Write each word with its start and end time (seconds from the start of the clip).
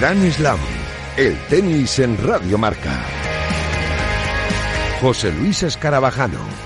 Gran 0.00 0.32
Slam, 0.32 0.58
el 1.18 1.36
tenis 1.50 1.98
en 1.98 2.16
Radio 2.16 2.56
Marca. 2.56 3.04
José 5.02 5.30
Luis 5.30 5.62
Escarabajano. 5.62 6.59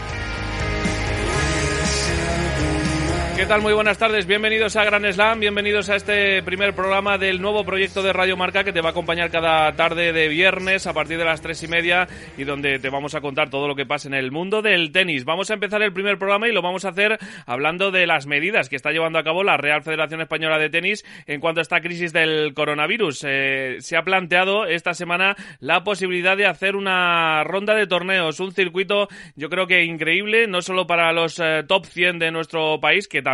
¿Qué 3.44 3.48
tal? 3.48 3.60
Muy 3.60 3.74
buenas 3.74 3.98
tardes. 3.98 4.24
Bienvenidos 4.24 4.74
a 4.74 4.84
Gran 4.84 5.04
Slam, 5.12 5.38
bienvenidos 5.38 5.90
a 5.90 5.96
este 5.96 6.42
primer 6.44 6.74
programa 6.74 7.18
del 7.18 7.42
nuevo 7.42 7.62
proyecto 7.62 8.02
de 8.02 8.10
Radio 8.10 8.38
Marca 8.38 8.64
que 8.64 8.72
te 8.72 8.80
va 8.80 8.88
a 8.88 8.92
acompañar 8.92 9.30
cada 9.30 9.70
tarde 9.76 10.14
de 10.14 10.28
viernes 10.28 10.86
a 10.86 10.94
partir 10.94 11.18
de 11.18 11.26
las 11.26 11.42
tres 11.42 11.62
y 11.62 11.68
media 11.68 12.08
y 12.38 12.44
donde 12.44 12.78
te 12.78 12.88
vamos 12.88 13.14
a 13.14 13.20
contar 13.20 13.50
todo 13.50 13.68
lo 13.68 13.74
que 13.74 13.84
pasa 13.84 14.08
en 14.08 14.14
el 14.14 14.32
mundo 14.32 14.62
del 14.62 14.92
tenis. 14.92 15.26
Vamos 15.26 15.50
a 15.50 15.54
empezar 15.54 15.82
el 15.82 15.92
primer 15.92 16.16
programa 16.16 16.48
y 16.48 16.52
lo 16.52 16.62
vamos 16.62 16.86
a 16.86 16.88
hacer 16.88 17.18
hablando 17.44 17.90
de 17.90 18.06
las 18.06 18.26
medidas 18.26 18.70
que 18.70 18.76
está 18.76 18.92
llevando 18.92 19.18
a 19.18 19.24
cabo 19.24 19.44
la 19.44 19.58
Real 19.58 19.82
Federación 19.82 20.22
Española 20.22 20.58
de 20.58 20.70
Tenis 20.70 21.04
en 21.26 21.40
cuanto 21.40 21.60
a 21.60 21.62
esta 21.62 21.82
crisis 21.82 22.14
del 22.14 22.54
coronavirus. 22.54 23.26
Eh, 23.28 23.76
se 23.80 23.98
ha 23.98 24.04
planteado 24.04 24.64
esta 24.64 24.94
semana 24.94 25.36
la 25.60 25.84
posibilidad 25.84 26.38
de 26.38 26.46
hacer 26.46 26.76
una 26.76 27.44
ronda 27.44 27.74
de 27.74 27.86
torneos, 27.86 28.40
un 28.40 28.52
circuito 28.52 29.08
yo 29.36 29.50
creo 29.50 29.66
que 29.66 29.84
increíble, 29.84 30.46
no 30.46 30.62
solo 30.62 30.86
para 30.86 31.12
los 31.12 31.38
eh, 31.38 31.62
top 31.68 31.84
100 31.84 32.20
de 32.20 32.30
nuestro 32.30 32.80
país, 32.80 33.06
que 33.06 33.20
también, 33.20 33.33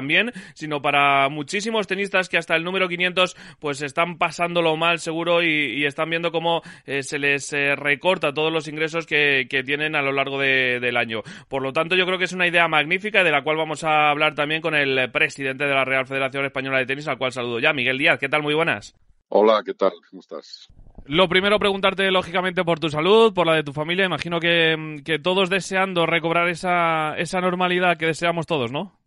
sino 0.54 0.82
para 0.82 1.29
muchísimos 1.29 1.87
tenistas 1.87 2.29
que 2.29 2.38
hasta 2.38 2.56
el 2.56 2.65
número 2.65 2.88
500 2.88 3.37
pues 3.59 3.82
están 3.82 4.18
pasándolo 4.18 4.76
mal 4.76 4.98
seguro 4.98 5.43
y, 5.43 5.84
están 5.84 6.10
viendo 6.10 6.30
cómo 6.30 6.62
eh, 6.87 7.02
se 7.02 7.18
les 7.18 7.52
eh, 7.52 7.74
recorta 7.74 8.32
todos 8.32 8.52
los 8.52 8.68
ingresos 8.68 9.06
que, 9.06 9.46
tienen 9.65 9.95
a 9.95 10.02
lo 10.02 10.12
largo 10.12 10.38
del 10.38 10.96
año. 10.96 11.23
Por 11.48 11.62
lo 11.62 11.73
tanto, 11.73 11.95
yo 11.95 12.06
creo 12.06 12.18
que 12.18 12.24
es 12.24 12.32
una 12.32 12.46
idea 12.46 12.66
magnífica 12.66 13.23
de 13.23 13.30
la 13.30 13.43
cual 13.43 13.56
vamos 13.56 13.84
a 13.84 14.10
hablar 14.10 14.34
también 14.34 14.62
con 14.62 14.74
el 14.74 15.10
presidente 15.10 15.65
de 15.65 15.74
la 15.74 15.84
Real 15.84 16.06
Federación 16.06 16.45
Española 16.46 16.78
de 16.78 16.87
Tenis, 16.87 17.09
al 17.09 17.18
cual 17.18 17.32
saludo 17.32 17.59
ya, 17.59 17.73
Miguel 17.73 17.98
Díaz. 17.98 18.18
¿Qué 18.18 18.28
tal? 18.28 18.43
Muy 18.43 18.54
buenas. 18.54 18.95
Hola, 19.28 19.62
¿qué 19.65 19.74
tal? 19.74 19.93
¿Cómo 20.10 20.21
estás? 20.21 20.68
Lo 21.06 21.28
primero, 21.28 21.59
preguntarte 21.59 22.10
lógicamente 22.10 22.65
por 22.65 22.78
tu 22.78 22.88
salud, 22.88 23.32
por 23.32 23.46
la 23.46 23.54
de 23.54 23.62
tu 23.62 23.73
familia. 23.73 24.04
Imagino 24.04 24.40
que, 24.40 25.01
que 25.04 25.18
todos 25.18 25.48
deseando 25.48 26.06
recobrar 26.06 26.48
esa, 26.48 27.15
esa 27.16 27.40
normalidad 27.40 27.96
que 27.96 28.06
deseamos 28.06 28.46
todos, 28.46 28.71
¿no? 28.71 28.99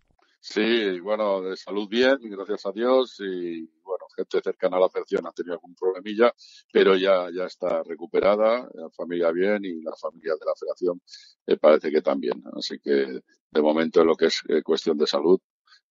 Sí, 0.46 1.00
bueno, 1.00 1.42
de 1.42 1.56
salud 1.56 1.88
bien, 1.88 2.18
gracias 2.22 2.66
a 2.66 2.74
Dios, 2.74 3.16
y 3.22 3.62
bueno, 3.82 4.06
gente 4.14 4.42
cercana 4.44 4.76
a 4.76 4.82
la 4.82 4.88
afección 4.88 5.26
ha 5.26 5.32
tenido 5.32 5.54
algún 5.54 5.74
problemilla, 5.74 6.34
pero 6.72 6.98
ya, 6.98 7.30
ya 7.34 7.46
está 7.46 7.82
recuperada, 7.84 8.70
la 8.74 8.90
familia 8.90 9.32
bien 9.32 9.64
y 9.64 9.82
la 9.82 9.96
familia 9.96 10.34
de 10.34 10.46
la 10.46 10.54
federación 10.54 11.02
me 11.48 11.56
parece 11.58 11.92
que 11.92 12.02
también. 12.02 12.44
Así 12.58 12.78
que 12.80 13.22
de 13.52 13.62
momento 13.62 14.02
en 14.02 14.08
lo 14.08 14.16
que 14.18 14.26
es 14.26 14.42
eh, 14.50 14.62
cuestión 14.64 14.98
de 14.98 15.08
salud, 15.08 15.40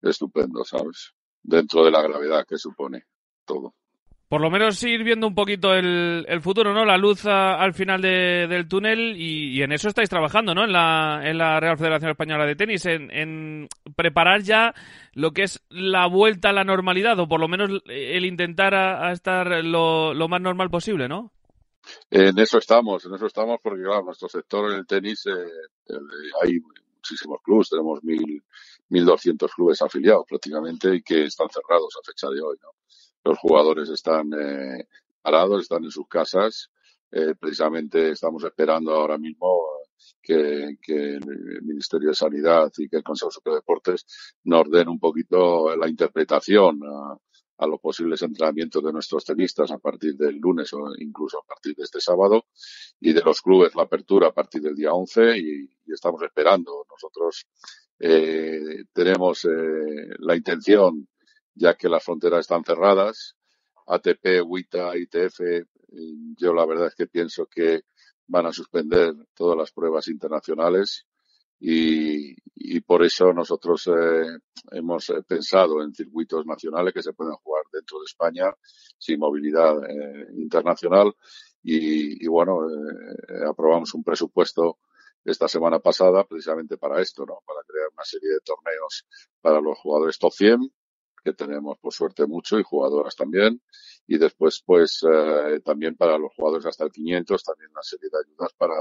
estupendo, 0.03 0.65
¿sabes? 0.65 1.15
Dentro 1.43 1.85
de 1.85 1.91
la 1.91 2.03
gravedad 2.03 2.45
que 2.47 2.59
supone 2.59 3.07
todo 3.47 3.75
por 4.33 4.41
lo 4.41 4.51
menos 4.51 4.83
ir 4.83 5.05
viendo 5.05 5.27
un 5.27 5.35
poquito 5.35 5.75
el, 5.75 6.41
futuro, 6.41 6.73
¿no? 6.73 6.87
La 6.87 6.97
luz 6.97 7.27
al 7.27 7.75
final 7.75 8.01
del 8.01 8.67
túnel 8.67 9.15
y, 9.15 9.61
en 9.61 9.73
eso 9.73 9.89
estáis 9.89 10.09
trabajando, 10.09 10.55
¿no? 10.55 10.65
En 10.65 10.73
la, 10.73 11.21
en 11.23 11.37
la 11.37 11.61
Real 11.61 11.77
Federación 11.77 12.13
Española 12.13 12.47
de 12.47 12.57
Tenis, 12.57 12.87
en, 12.87 13.69
preparar 13.95 14.41
ya 14.41 14.75
lo 15.13 15.33
que 15.33 15.43
es 15.43 15.63
la 15.69 16.07
vuelta 16.07 16.49
a 16.49 16.55
la 16.55 16.65
normalidad 16.65 17.21
o 17.21 17.29
por 17.29 17.41
lo 17.41 17.47
menos 17.47 17.83
el 17.85 18.25
intentar 18.25 18.75
a, 18.75 19.13
estar 19.13 19.63
lo, 19.63 20.15
más 20.31 20.41
normal 20.41 20.71
posible, 20.71 21.09
¿no? 21.09 21.31
En 22.11 22.39
eso 22.39 22.57
estamos, 22.57 23.05
en 23.05 23.15
eso 23.15 23.27
estamos 23.27 23.61
porque, 23.63 23.83
claro, 23.83 24.03
nuestro 24.03 24.31
sector 24.31 24.73
en 24.73 24.79
el 24.79 24.87
tenis 24.87 25.27
eh, 25.27 25.95
hay 26.43 26.59
muchísimos 26.59 27.39
clubes, 27.43 27.69
tenemos 27.69 28.03
mil, 28.03 28.43
1.200 28.89 29.51
clubes 29.55 29.83
afiliados 29.83 30.25
prácticamente 30.27 30.95
y 30.95 31.03
que 31.03 31.25
están 31.25 31.49
cerrados 31.51 31.95
a 32.01 32.11
fecha 32.11 32.31
de 32.31 32.41
hoy, 32.41 32.57
¿no? 32.63 32.71
Los 33.25 33.39
jugadores 33.39 33.89
están 33.89 34.31
eh, 34.33 34.87
parados, 35.21 35.63
están 35.63 35.85
en 35.85 35.91
sus 35.91 36.09
casas. 36.09 36.71
Eh, 37.11 37.35
precisamente 37.39 38.11
estamos 38.11 38.43
esperando 38.45 38.93
ahora 38.93 39.19
mismo 39.19 39.61
que, 40.21 40.79
que, 40.83 41.17
el 41.17 41.63
Ministerio 41.63 42.09
de 42.09 42.15
Sanidad 42.15 42.73
y 42.79 42.89
que 42.89 42.97
el 42.97 43.03
Consejo 43.03 43.31
Superior 43.31 43.57
de 43.57 43.61
Deportes 43.61 44.07
nos 44.45 44.71
den 44.71 44.89
un 44.89 44.99
poquito 44.99 45.77
la 45.77 45.89
interpretación 45.89 46.81
a, 46.85 47.17
a, 47.59 47.67
los 47.67 47.81
posibles 47.81 48.23
entrenamientos 48.23 48.83
de 48.83 48.93
nuestros 48.93 49.25
tenistas 49.25 49.71
a 49.71 49.79
partir 49.79 50.17
del 50.17 50.39
lunes 50.39 50.73
o 50.73 50.81
incluso 50.99 51.39
a 51.39 51.47
partir 51.47 51.77
de 51.77 51.85
este 51.85 52.01
sábado 52.01 52.47
y 52.99 53.13
de 53.13 53.21
los 53.23 53.43
clubes 53.43 53.75
la 53.75 53.83
apertura 53.83 54.29
a 54.29 54.33
partir 54.33 54.63
del 54.63 54.75
día 54.75 54.93
11 54.93 55.39
y, 55.39 55.71
y 55.87 55.93
estamos 55.93 56.23
esperando. 56.23 56.87
Nosotros 56.91 57.47
eh, 58.05 58.85
tenemos 58.93 59.45
eh, 59.45 60.09
la 60.19 60.35
intención 60.35 61.07
ya 61.55 61.75
que 61.75 61.89
las 61.89 62.05
fronteras 62.05 62.41
están 62.41 62.65
cerradas. 62.65 63.37
ATP, 63.87 64.43
WITA, 64.47 64.97
ITF, 64.97 65.41
yo 66.37 66.55
la 66.55 66.65
verdad 66.67 66.89
es 66.89 66.95
que 66.95 67.07
pienso 67.07 67.47
que 67.47 67.83
van 68.27 68.47
a 68.47 68.53
suspender 68.53 69.15
todas 69.35 69.59
las 69.59 69.73
pruebas 69.73 70.09
internacionales 70.09 71.07
y, 71.61 72.35
y 72.55 72.81
por 72.81 73.05
eso 73.05 73.33
nosotros 73.33 73.89
eh, 73.89 74.39
hemos 74.73 75.11
eh, 75.11 75.23
pensado 75.27 75.83
en 75.83 75.95
circuitos 75.95 76.45
nacionales 76.47 76.93
que 76.93 77.03
se 77.03 77.13
pueden 77.13 77.35
jugar 77.35 77.65
dentro 77.73 77.99
de 78.01 78.05
España 78.07 78.53
sin 78.99 79.21
movilidad 79.21 79.79
eh, 79.89 80.27
internacional 80.37 81.15
y, 81.63 82.25
y 82.25 82.27
bueno, 82.27 82.69
eh, 82.69 83.45
aprobamos 83.49 83.95
un 83.95 84.03
presupuesto 84.03 84.79
esta 85.25 85.47
semana 85.47 85.79
pasada 85.79 86.25
precisamente 86.25 86.79
para 86.79 87.01
esto, 87.01 87.25
¿no? 87.25 87.39
Para 87.47 87.61
crear 87.65 87.89
una 87.93 88.05
serie 88.05 88.31
de 88.31 88.41
torneos 88.45 89.07
para 89.41 89.61
los 89.61 89.79
jugadores 89.79 90.19
top 90.19 90.33
100 90.33 90.73
que 91.23 91.33
tenemos 91.33 91.79
por 91.79 91.93
suerte 91.93 92.27
mucho 92.27 92.59
y 92.59 92.63
jugadoras 92.63 93.17
también. 93.17 93.63
Y 94.07 94.19
después, 94.19 94.63
pues, 94.65 95.01
eh, 95.09 95.61
también 95.65 95.97
para 95.97 96.19
los 96.19 96.33
jugadores 96.35 96.67
hasta 96.67 96.85
el 96.85 96.93
500, 96.93 97.45
también 97.45 97.71
una 97.71 97.83
serie 97.83 98.09
de 98.11 98.19
ayudas 98.19 98.53
para, 98.57 98.75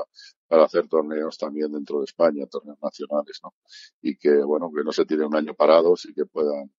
para 0.48 0.66
hacer 0.66 0.88
torneos 0.88 1.38
también 1.38 1.72
dentro 1.72 2.00
de 2.00 2.06
España, 2.06 2.46
torneos 2.48 2.80
nacionales, 2.82 3.40
¿no? 3.44 3.54
Y 4.02 4.18
que, 4.18 4.36
bueno, 4.44 4.72
que 4.76 4.84
no 4.84 4.92
se 4.92 5.06
tiren 5.06 5.28
un 5.28 5.36
año 5.36 5.54
parados 5.54 6.06
y 6.06 6.14
que 6.14 6.26
puedan, 6.26 6.72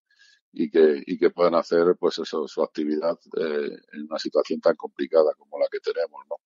y 0.53 0.71
que, 0.71 1.03
y 1.07 1.19
que 1.19 1.31
puedan 1.31 1.55
hacer, 1.55 1.97
pues 1.99 2.19
eso, 2.19 2.47
su 2.49 2.63
actividad 2.63 3.19
eh, 3.39 3.77
en 3.93 4.03
una 4.03 4.19
situación 4.19 4.61
tan 4.61 4.77
complicada 4.77 5.33
como 5.39 5.59
la 5.59 5.67
que 5.71 5.81
tenemos, 5.81 6.21
¿no? 6.29 6.37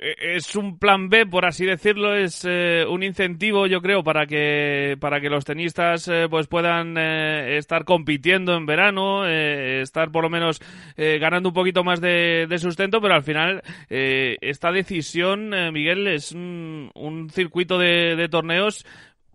Eh, 0.00 0.36
es 0.36 0.54
un 0.54 0.78
plan 0.78 1.08
B, 1.08 1.26
por 1.26 1.44
así 1.44 1.64
decirlo, 1.64 2.14
es 2.14 2.44
eh, 2.48 2.84
un 2.88 3.02
incentivo, 3.02 3.66
yo 3.66 3.80
creo, 3.80 4.02
para 4.04 4.26
que 4.26 4.96
para 5.00 5.20
que 5.20 5.28
los 5.28 5.44
tenistas 5.44 6.08
eh, 6.08 6.26
pues 6.30 6.46
puedan 6.46 6.96
estar 6.98 7.84
compitiendo 7.84 8.54
en 8.54 8.66
verano, 8.66 9.26
estar 9.26 10.10
por 10.10 10.24
lo 10.24 10.30
menos 10.30 10.60
ganando 10.96 11.50
un 11.50 11.54
poquito 11.54 11.84
más 11.84 12.00
de, 12.00 12.46
sustento, 12.58 13.00
pero 13.00 13.14
al 13.14 13.22
final 13.22 13.62
esta 13.88 14.72
decisión, 14.72 15.50
Miguel, 15.72 16.06
es 16.08 16.32
un, 16.32 16.90
un 16.94 17.30
circuito 17.30 17.78
de, 17.78 18.16
de 18.16 18.28
torneos 18.28 18.84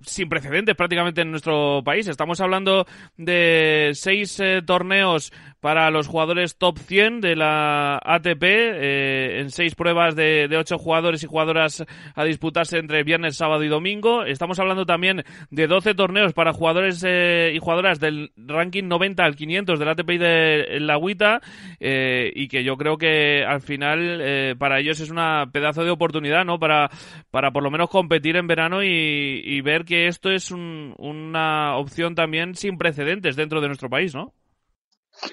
sin 0.01 0.27
precedentes 0.27 0.75
prácticamente 0.75 1.21
en 1.21 1.31
nuestro 1.31 1.81
país. 1.83 2.07
Estamos 2.07 2.41
hablando 2.41 2.85
de 3.17 3.91
seis 3.93 4.41
torneos 4.65 5.31
para 5.63 5.89
los 5.91 6.07
jugadores 6.07 6.57
top 6.57 6.77
100 6.77 7.21
de 7.21 7.37
la 7.37 7.97
ATP 8.03 8.43
eh, 8.43 9.39
en 9.39 9.49
seis 9.49 9.75
pruebas 9.75 10.13
de, 10.13 10.49
de, 10.49 10.57
ocho 10.57 10.77
jugadores 10.77 11.23
y 11.23 11.27
jugadoras 11.27 11.85
a 12.15 12.25
disputarse 12.25 12.77
entre 12.79 13.03
viernes, 13.03 13.37
sábado 13.37 13.63
y 13.63 13.69
domingo. 13.69 14.25
Estamos 14.25 14.59
hablando 14.59 14.85
también 14.85 15.23
de 15.51 15.67
12 15.67 15.95
torneos 15.95 16.33
para 16.33 16.51
jugadores 16.51 17.01
eh, 17.07 17.53
y 17.55 17.59
jugadoras 17.59 18.01
del 18.01 18.33
ranking 18.35 18.89
90 18.89 19.23
al 19.23 19.37
500 19.37 19.79
de 19.79 19.85
la 19.85 19.91
ATP 19.91 20.09
y 20.09 20.17
de 20.17 20.79
la 20.81 20.97
WITA 20.97 21.39
eh, 21.79 22.33
y 22.35 22.49
que 22.49 22.65
yo 22.65 22.75
creo 22.75 22.97
que 22.97 23.45
al 23.45 23.61
final 23.61 24.19
eh, 24.21 24.55
para 24.59 24.81
ellos 24.81 24.99
es 24.99 25.11
una 25.11 25.49
pedazo 25.49 25.85
de 25.85 25.91
oportunidad, 25.91 26.43
¿no? 26.43 26.59
Para, 26.59 26.89
para 27.31 27.51
por 27.51 27.63
lo 27.63 27.71
menos 27.71 27.89
competir 27.89 28.35
en 28.35 28.47
verano 28.47 28.83
y, 28.83 29.41
y 29.45 29.61
ver 29.61 29.85
que 29.85 30.07
esto 30.07 30.29
es 30.29 30.51
un, 30.51 30.93
una 30.97 31.77
opción 31.77 32.15
también 32.15 32.53
sin 32.55 32.77
precedentes 32.77 33.37
dentro 33.37 33.61
de 33.61 33.67
nuestro 33.67 33.89
país, 33.89 34.13
¿no? 34.13 34.33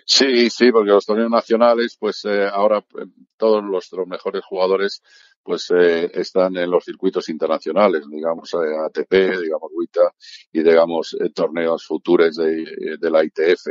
Sí, 0.05 0.51
sí, 0.51 0.71
porque 0.73 0.91
los 0.91 1.07
torneos 1.07 1.31
nacionales, 1.31 1.97
pues 1.99 2.25
eh, 2.25 2.47
ahora 2.47 2.79
eh, 2.79 3.07
todos 3.37 3.65
los, 3.65 3.93
los, 3.93 4.07
mejores 4.07 4.45
jugadores 4.45 5.03
pues 5.43 5.71
eh, 5.71 6.11
están 6.15 6.57
en 6.57 6.71
los 6.71 6.85
circuitos 6.85 7.29
internacionales, 7.29 8.05
digamos 8.09 8.53
eh, 8.55 8.77
ATP, 8.87 9.41
digamos 9.41 9.71
WITA 9.73 10.15
y 10.53 10.63
digamos 10.63 11.17
eh, 11.19 11.31
torneos 11.31 11.87
futuros 11.87 12.37
de, 12.37 12.97
de 12.99 13.11
la 13.11 13.25
ITF, 13.25 13.67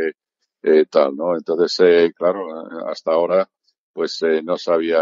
eh, 0.64 0.86
tal, 0.90 1.16
¿no? 1.16 1.36
Entonces, 1.36 2.14
claro, 2.16 2.88
hasta 2.88 3.12
ahora 3.12 3.50
pues 3.94 4.22
no 4.44 4.58
se 4.58 4.72
había 4.72 5.02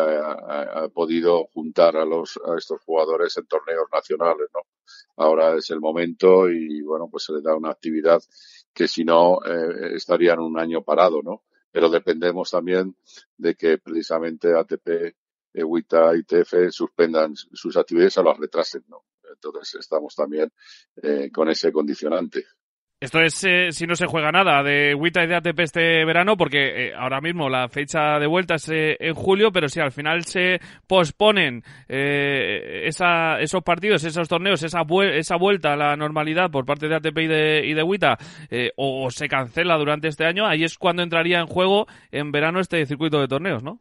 podido 0.94 1.46
juntar 1.54 1.98
a 1.98 2.06
los 2.06 2.40
a 2.46 2.58
estos 2.58 2.82
jugadores 2.82 3.38
en 3.38 3.46
torneos 3.46 3.86
nacionales, 3.94 4.48
¿no? 4.54 4.62
Ahora 5.18 5.56
es 5.56 5.70
el 5.70 5.80
momento 5.80 6.50
y 6.50 6.82
bueno, 6.82 7.08
pues 7.12 7.26
se 7.26 7.34
le 7.34 7.42
da 7.42 7.56
una 7.56 7.72
actividad 7.72 8.22
que 8.78 8.88
si 8.88 9.04
no 9.04 9.40
eh, 9.44 9.96
estarían 9.96 10.38
un 10.38 10.60
año 10.60 10.84
parado, 10.84 11.24
¿no? 11.24 11.46
Pero 11.72 11.90
dependemos 11.90 12.52
también 12.52 12.96
de 13.36 13.56
que 13.56 13.80
precisamente 13.80 14.54
ATP, 14.54 15.16
EWITA 15.52 16.16
y 16.16 16.22
TF 16.22 16.70
suspendan 16.70 17.36
sus 17.36 17.76
actividades 17.76 18.20
o 18.20 18.24
las 18.24 18.38
retrasen, 18.38 18.84
¿no? 18.88 19.06
Entonces 19.34 19.80
estamos 19.80 20.14
también 20.14 20.54
eh, 21.02 21.32
con 21.32 21.50
ese 21.50 21.72
condicionante. 21.72 22.46
Esto 23.00 23.22
es 23.22 23.44
eh, 23.44 23.68
si 23.74 23.86
no 23.86 23.96
se 23.96 24.08
juega 24.08 24.32
nada 24.32 24.64
de 24.64 24.96
WITA 24.96 25.24
y 25.24 25.28
de 25.28 25.36
ATP 25.36 25.60
este 25.60 26.04
verano, 26.04 26.36
porque 26.36 26.88
eh, 26.88 26.94
ahora 26.98 27.22
mismo 27.22 27.48
la 27.48 27.70
fecha 27.70 28.18
de 28.18 28.26
vuelta 28.26 28.56
es 28.56 28.68
eh, 28.70 28.98
en 29.00 29.14
julio, 29.14 29.52
pero 29.52 29.70
si 29.70 29.80
al 29.80 29.92
final 29.92 30.26
se 30.26 30.60
posponen 30.88 31.64
esa, 31.88 33.40
esos 33.40 33.62
partidos, 33.62 34.04
esos 34.04 34.28
torneos, 34.28 34.64
esa, 34.64 34.82
esa 35.14 35.36
vuelta 35.36 35.74
a 35.74 35.78
la 35.78 35.96
normalidad 35.96 36.50
por 36.50 36.66
parte 36.66 36.88
de 36.88 36.96
ATP 36.96 37.20
y 37.20 37.28
de, 37.28 37.68
y 37.68 37.74
de 37.76 37.84
WITA, 37.84 38.18
o 38.78 39.12
se 39.12 39.28
cancela 39.28 39.78
durante 39.78 40.08
este 40.08 40.26
año, 40.26 40.48
ahí 40.48 40.64
es 40.64 40.76
cuando 40.80 41.04
entraría 41.04 41.38
en 41.38 41.46
juego 41.46 41.86
en 42.12 42.32
verano 42.32 42.60
este 42.60 42.84
circuito 42.88 43.20
de 43.20 43.28
torneos, 43.28 43.62
¿no? 43.62 43.80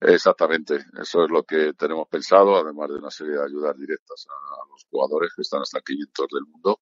Exactamente, 0.00 0.84
eso 1.00 1.24
es 1.24 1.30
lo 1.30 1.42
que 1.44 1.72
tenemos 1.72 2.06
pensado, 2.08 2.54
además 2.56 2.90
de 2.90 2.96
una 2.96 3.10
serie 3.10 3.32
de 3.34 3.44
ayudas 3.44 3.76
directas 3.78 4.26
a, 4.28 4.68
los 4.70 4.84
jugadores 4.90 5.32
que 5.34 5.40
están 5.42 5.62
hasta 5.62 5.80
500 5.80 6.26
del 6.32 6.44
mundo. 6.44 6.80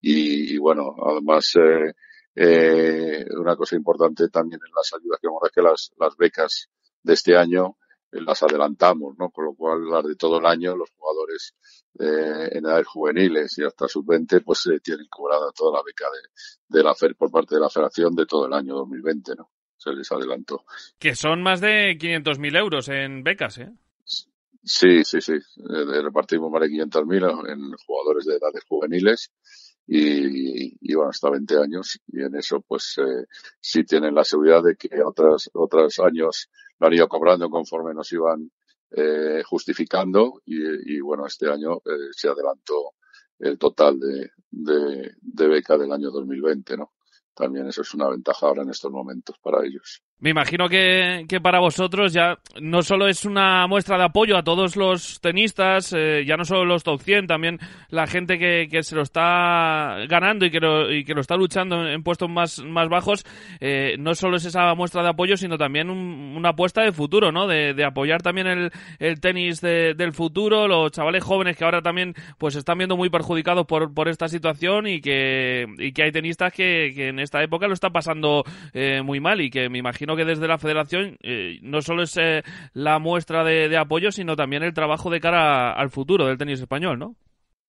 Y, 0.00 0.58
bueno, 0.58 0.96
además, 1.06 1.52
eh, 1.56 1.92
eh, 2.34 3.24
una 3.38 3.56
cosa 3.56 3.76
importante 3.76 4.28
también 4.28 4.60
en 4.66 4.72
las 4.74 4.92
ayudas 4.92 5.18
que 5.20 5.28
vamos 5.28 5.42
a 5.44 5.50
que 5.50 5.62
las, 5.62 5.90
becas 6.18 6.68
de 7.02 7.14
este 7.14 7.36
año 7.36 7.76
eh, 8.12 8.20
las 8.20 8.42
adelantamos, 8.42 9.16
¿no? 9.18 9.30
Con 9.30 9.46
lo 9.46 9.54
cual, 9.54 9.88
las 9.88 10.04
de 10.04 10.16
todo 10.16 10.38
el 10.38 10.46
año, 10.46 10.76
los 10.76 10.90
jugadores 10.90 11.54
eh, 11.98 12.48
en 12.52 12.66
edades 12.66 12.86
juveniles 12.88 13.56
y 13.58 13.64
hasta 13.64 13.88
sub-20, 13.88 14.42
pues 14.44 14.66
eh, 14.66 14.80
tienen 14.80 15.06
cobrada 15.08 15.50
toda 15.54 15.78
la 15.78 15.84
beca 15.84 16.06
de, 16.10 16.78
de 16.78 16.84
la 16.84 16.94
FER 16.94 17.16
por 17.16 17.30
parte 17.30 17.54
de 17.54 17.60
la 17.60 17.70
Federación 17.70 18.14
de 18.14 18.26
todo 18.26 18.46
el 18.46 18.52
año 18.52 18.74
2020, 18.74 19.34
¿no? 19.36 19.50
Se 19.76 19.92
les 19.92 20.10
adelantó. 20.10 20.64
Que 20.98 21.14
son 21.14 21.42
más 21.42 21.60
de 21.60 21.96
500.000 21.98 22.58
euros 22.58 22.88
en 22.88 23.22
becas, 23.22 23.58
¿eh? 23.58 23.72
Sí, 24.62 25.04
sí, 25.04 25.20
sí. 25.20 25.34
Eh, 25.34 26.02
repartimos 26.02 26.50
más 26.50 26.62
de 26.62 26.68
500.000 26.68 27.52
en 27.52 27.72
jugadores 27.86 28.24
de 28.24 28.34
edades 28.34 28.64
juveniles 28.68 29.30
y, 29.86 30.76
y, 30.80 30.94
bueno, 30.94 31.10
hasta 31.10 31.30
20 31.30 31.58
años. 31.58 32.00
Y 32.08 32.22
en 32.22 32.34
eso, 32.34 32.60
pues, 32.66 32.96
eh, 32.98 33.26
sí 33.60 33.84
tienen 33.84 34.14
la 34.14 34.24
seguridad 34.24 34.62
de 34.64 34.76
que 34.76 35.02
otros, 35.02 35.50
otros 35.54 35.98
años 36.00 36.50
lo 36.80 36.86
han 36.86 36.94
ido 36.94 37.08
cobrando 37.08 37.48
conforme 37.48 37.94
nos 37.94 38.10
iban 38.12 38.50
eh, 38.90 39.42
justificando 39.44 40.42
y, 40.44 40.96
y, 40.96 41.00
bueno, 41.00 41.26
este 41.26 41.48
año 41.48 41.76
eh, 41.76 42.10
se 42.12 42.28
adelantó 42.28 42.94
el 43.38 43.58
total 43.58 43.98
de, 44.00 44.30
de, 44.50 45.14
de 45.20 45.48
beca 45.48 45.76
del 45.76 45.92
año 45.92 46.10
2020, 46.10 46.76
¿no? 46.76 46.92
También 47.36 47.68
eso 47.68 47.82
es 47.82 47.94
una 47.94 48.08
ventaja 48.08 48.46
ahora 48.46 48.62
en 48.62 48.70
estos 48.70 48.90
momentos 48.90 49.36
para 49.38 49.64
ellos. 49.64 50.02
Me 50.18 50.30
imagino 50.30 50.66
que, 50.70 51.26
para 51.42 51.60
vosotros 51.60 52.14
ya 52.14 52.38
no 52.58 52.80
solo 52.80 53.06
es 53.06 53.26
una 53.26 53.66
muestra 53.66 53.98
de 53.98 54.04
apoyo 54.04 54.38
a 54.38 54.42
todos 54.42 54.74
los 54.74 55.20
tenistas, 55.20 55.92
eh, 55.94 56.24
ya 56.26 56.38
no 56.38 56.46
solo 56.46 56.64
los 56.64 56.84
top 56.84 57.02
100, 57.02 57.26
también 57.26 57.58
la 57.90 58.06
gente 58.06 58.38
que, 58.38 58.82
se 58.82 58.94
lo 58.94 59.02
está 59.02 60.06
ganando 60.08 60.46
y 60.46 60.50
que 60.50 60.58
lo, 60.58 60.90
y 60.90 61.04
que 61.04 61.12
lo 61.12 61.20
está 61.20 61.36
luchando 61.36 61.86
en, 61.86 62.02
puestos 62.02 62.30
más, 62.30 62.62
bajos, 62.88 63.26
eh, 63.60 63.96
no 63.98 64.14
solo 64.14 64.38
es 64.38 64.46
esa 64.46 64.74
muestra 64.74 65.02
de 65.02 65.10
apoyo, 65.10 65.36
sino 65.36 65.58
también 65.58 65.90
una 65.90 66.48
apuesta 66.48 66.80
de 66.80 66.92
futuro, 66.92 67.30
¿no? 67.30 67.46
De, 67.46 67.84
apoyar 67.84 68.22
también 68.22 68.70
el, 68.98 69.20
tenis 69.20 69.60
de, 69.60 69.92
del 69.92 70.14
futuro, 70.14 70.66
los 70.66 70.92
chavales 70.92 71.22
jóvenes 71.24 71.58
que 71.58 71.64
ahora 71.64 71.82
también 71.82 72.14
pues 72.38 72.56
están 72.56 72.78
viendo 72.78 72.96
muy 72.96 73.10
perjudicados 73.10 73.66
por, 73.66 73.92
por 73.92 74.08
esta 74.08 74.28
situación 74.28 74.86
y 74.86 75.02
que, 75.02 75.66
y 75.76 75.92
que 75.92 76.04
hay 76.04 76.10
tenistas 76.10 76.54
que, 76.54 76.92
que 76.94 77.08
en 77.08 77.18
esta 77.18 77.42
época 77.42 77.68
lo 77.68 77.74
están 77.74 77.92
pasando 77.92 78.44
eh, 78.72 79.02
muy 79.02 79.20
mal 79.20 79.42
y 79.42 79.50
que 79.50 79.68
me 79.68 79.76
imagino 79.76 80.05
que 80.14 80.24
desde 80.24 80.46
la 80.46 80.58
federación 80.58 81.16
eh, 81.22 81.58
no 81.62 81.80
solo 81.80 82.02
es 82.02 82.16
eh, 82.18 82.42
la 82.74 82.98
muestra 82.98 83.42
de, 83.42 83.76
apoyo, 83.76 84.12
sino 84.12 84.36
también 84.36 84.62
el 84.62 84.74
trabajo 84.74 85.10
de 85.10 85.20
cara 85.20 85.72
al 85.72 85.90
futuro 85.90 86.26
del 86.26 86.38
tenis 86.38 86.60
español, 86.60 86.98
¿no? 86.98 87.16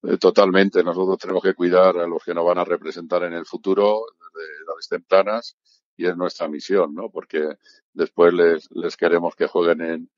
Eh, 0.03 0.17
totalmente. 0.17 0.83
Nosotros 0.83 1.17
tenemos 1.17 1.41
que 1.41 1.53
cuidar 1.53 1.97
a 1.97 2.07
los 2.07 2.23
que 2.23 2.33
nos 2.33 2.45
van 2.45 2.59
a 2.59 2.65
representar 2.65 3.23
en 3.23 3.33
el 3.33 3.45
futuro 3.45 4.01
desde 4.11 4.63
edades 4.63 4.87
tempranas 4.89 5.57
y 5.95 6.05
es 6.05 6.15
nuestra 6.15 6.47
misión, 6.47 6.93
¿no? 6.93 7.09
Porque 7.09 7.55
después 7.93 8.33
les, 8.33 8.69
les 8.71 8.95
queremos 8.95 9.35
que 9.35 9.47
jueguen 9.47 9.81
en, 9.81 10.09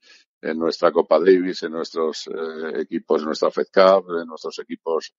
en 0.42 0.58
nuestra 0.58 0.92
Copa 0.92 1.18
Davis, 1.18 1.62
en 1.62 1.72
nuestros 1.72 2.28
equipos, 2.74 3.20
en 3.20 3.26
nuestra 3.26 3.50
Fed 3.50 3.68
Cup, 3.72 4.10
en 4.20 4.26
nuestros 4.26 4.58
equipos 4.58 5.14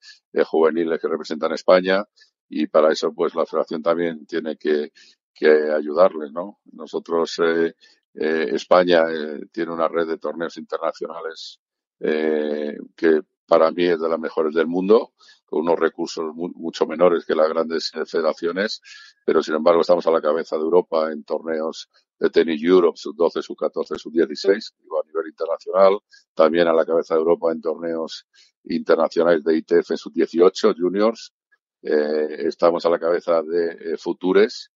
juveniles 0.45 1.00
que 1.01 1.07
representan 1.07 1.53
España 1.53 2.06
y 2.51 2.68
para 2.68 2.92
eso 2.92 3.13
pues 3.13 3.33
la 3.33 3.45
federación 3.45 3.81
también 3.81 4.25
tiene 4.25 4.57
que 4.57 4.92
que 5.33 5.72
ayudarles, 5.72 6.31
¿no? 6.31 6.60
Nosotros, 6.74 7.39
eh, 7.39 7.75
eh, 8.13 8.50
España 8.54 9.04
eh, 9.10 9.42
tiene 9.51 9.72
una 9.72 9.88
red 9.88 10.07
de 10.07 10.18
torneos 10.18 10.57
internacionales 10.57 11.60
eh, 12.00 12.78
que 12.95 13.22
para 13.48 13.72
mí 13.72 13.86
es 13.86 14.00
de 14.00 14.10
las 14.10 14.19
mejores 14.19 14.54
del 14.54 14.68
mundo, 14.68 15.13
con 15.45 15.62
unos 15.62 15.78
recursos 15.78 16.33
mu 16.33 16.50
mucho 16.56 16.86
menores 16.88 17.25
que 17.25 17.36
las 17.36 17.50
grandes 17.50 17.92
federaciones, 18.07 18.81
pero 19.25 19.44
sin 19.44 19.56
embargo 19.56 19.81
estamos 19.81 20.07
a 20.07 20.12
la 20.12 20.22
cabeza 20.22 20.56
de 20.56 20.63
Europa 20.63 21.12
en 21.12 21.24
torneos 21.25 21.89
de 22.18 22.30
tenis 22.30 22.63
Europe, 22.63 22.98
sub 22.98 23.16
12, 23.16 23.42
sub 23.42 23.57
14, 23.57 23.95
sub 23.98 24.13
16, 24.13 24.74
a 25.04 25.07
nivel 25.07 25.27
internacional, 25.27 26.00
también 26.34 26.68
a 26.69 26.74
la 26.74 26.86
cabeza 26.86 27.16
de 27.16 27.19
Europa 27.19 27.51
en 27.51 27.62
torneos 27.62 28.25
internacionales 28.63 29.44
de 29.44 29.57
ITF 29.57 29.95
sub 29.98 30.13
18, 30.13 30.74
juniors, 30.77 31.34
eh, 31.81 32.48
estamos 32.48 32.86
a 32.86 32.89
la 32.89 33.00
cabeza 33.00 33.42
de 33.42 33.94
eh, 33.94 33.98
Futures, 33.98 34.70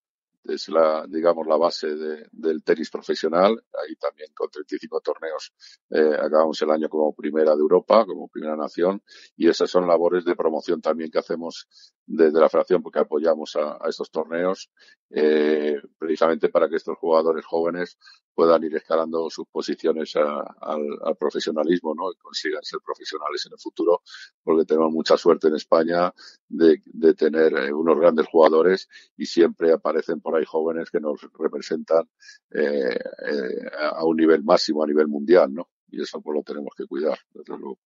es 0.47 0.69
la, 0.69 1.05
digamos, 1.07 1.45
la 1.47 1.57
base 1.57 1.95
de, 1.95 2.27
del 2.31 2.63
tenis 2.63 2.89
profesional. 2.89 3.63
Ahí 3.73 3.95
también 3.95 4.29
con 4.33 4.49
35 4.49 5.01
torneos 5.01 5.53
eh, 5.89 6.15
acabamos 6.19 6.61
el 6.61 6.71
año 6.71 6.89
como 6.89 7.13
primera 7.13 7.55
de 7.55 7.61
Europa, 7.61 8.05
como 8.05 8.27
primera 8.27 8.55
nación. 8.55 9.01
Y 9.35 9.47
esas 9.47 9.69
son 9.69 9.87
labores 9.87 10.25
de 10.25 10.35
promoción 10.35 10.81
también 10.81 11.09
que 11.11 11.19
hacemos 11.19 11.67
desde 12.05 12.39
la 12.39 12.49
federación 12.49 12.81
porque 12.83 12.99
apoyamos 12.99 13.55
a, 13.55 13.77
a 13.83 13.89
estos 13.89 14.11
torneos 14.11 14.69
eh, 15.09 15.81
precisamente 15.97 16.49
para 16.49 16.69
que 16.69 16.75
estos 16.75 16.97
jugadores 16.97 17.45
jóvenes 17.45 17.97
puedan 18.35 18.63
ir 18.63 18.75
escalando 18.75 19.29
sus 19.29 19.47
posiciones 19.47 20.15
a, 20.15 20.41
al, 20.61 20.81
al, 21.03 21.15
profesionalismo 21.15 21.95
¿no? 21.95 22.11
y 22.11 22.15
consigan 22.17 22.61
ser 22.63 22.79
profesionales 22.85 23.45
en 23.45 23.53
el 23.53 23.59
futuro 23.59 24.01
porque 24.43 24.65
tenemos 24.65 24.91
mucha 24.91 25.17
suerte 25.17 25.47
en 25.47 25.55
España 25.55 26.13
de, 26.49 26.81
de 26.85 27.13
tener 27.13 27.53
eh, 27.53 27.73
unos 27.73 27.97
grandes 27.99 28.27
jugadores 28.27 28.89
y 29.17 29.25
siempre 29.25 29.71
aparecen 29.71 30.19
por 30.21 30.35
ahí 30.35 30.45
jóvenes 30.45 30.91
que 30.91 30.99
nos 30.99 31.21
representan 31.39 32.09
eh, 32.51 32.99
eh, 32.99 33.69
a 33.79 34.03
un 34.05 34.17
nivel 34.17 34.43
máximo, 34.43 34.83
a 34.83 34.87
nivel 34.87 35.07
mundial, 35.07 35.53
¿no? 35.53 35.69
Y 35.89 36.01
eso 36.01 36.21
pues 36.21 36.35
lo 36.35 36.43
tenemos 36.43 36.73
que 36.75 36.85
cuidar, 36.85 37.17
desde 37.33 37.57
luego. 37.57 37.77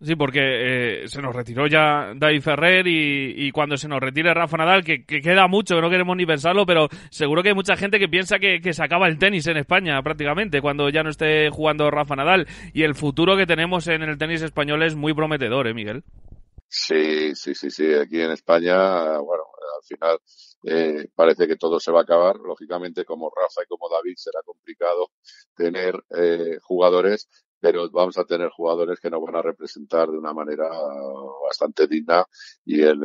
Sí, 0.00 0.14
porque 0.14 1.02
eh, 1.02 1.08
se 1.08 1.20
nos 1.20 1.34
retiró 1.34 1.66
ya 1.66 2.12
David 2.14 2.40
Ferrer 2.40 2.86
y, 2.86 3.34
y, 3.36 3.50
cuando 3.50 3.76
se 3.76 3.88
nos 3.88 3.98
retire 3.98 4.32
Rafa 4.32 4.56
Nadal, 4.56 4.84
que, 4.84 5.04
que, 5.04 5.20
queda 5.20 5.48
mucho, 5.48 5.74
que 5.74 5.80
no 5.80 5.90
queremos 5.90 6.16
ni 6.16 6.24
pensarlo, 6.24 6.64
pero 6.66 6.88
seguro 7.10 7.42
que 7.42 7.48
hay 7.48 7.54
mucha 7.56 7.76
gente 7.76 7.98
que 7.98 8.08
piensa 8.08 8.38
que, 8.38 8.60
que, 8.60 8.72
se 8.72 8.84
acaba 8.84 9.08
el 9.08 9.18
tenis 9.18 9.48
en 9.48 9.56
España 9.56 10.00
prácticamente 10.00 10.60
cuando 10.60 10.88
ya 10.88 11.02
no 11.02 11.10
esté 11.10 11.50
jugando 11.50 11.90
Rafa 11.90 12.14
Nadal. 12.14 12.46
Y 12.72 12.84
el 12.84 12.94
futuro 12.94 13.36
que 13.36 13.46
tenemos 13.46 13.88
en 13.88 14.02
el 14.02 14.18
tenis 14.18 14.42
español 14.42 14.84
es 14.84 14.94
muy 14.94 15.14
prometedor, 15.14 15.66
¿eh, 15.66 15.74
Miguel? 15.74 16.04
Sí, 16.68 17.34
sí, 17.34 17.54
sí, 17.54 17.70
sí. 17.70 17.94
Aquí 17.94 18.20
en 18.20 18.30
España, 18.30 19.18
bueno, 19.18 19.44
al 19.76 19.82
final 19.84 20.18
eh, 20.64 21.08
parece 21.14 21.48
que 21.48 21.56
todo 21.56 21.80
se 21.80 21.90
va 21.90 22.00
a 22.00 22.02
acabar. 22.02 22.36
Lógicamente, 22.36 23.04
como 23.04 23.30
Rafa 23.34 23.62
y 23.64 23.66
como 23.66 23.88
David, 23.88 24.14
será 24.16 24.40
complicado 24.44 25.10
tener 25.56 25.94
eh, 26.16 26.58
jugadores 26.62 27.28
pero 27.60 27.90
vamos 27.90 28.18
a 28.18 28.24
tener 28.24 28.50
jugadores 28.50 29.00
que 29.00 29.10
nos 29.10 29.22
van 29.22 29.36
a 29.36 29.42
representar 29.42 30.10
de 30.10 30.18
una 30.18 30.32
manera 30.32 30.68
bastante 31.42 31.86
digna 31.86 32.24
y 32.64 32.82
en, 32.82 33.00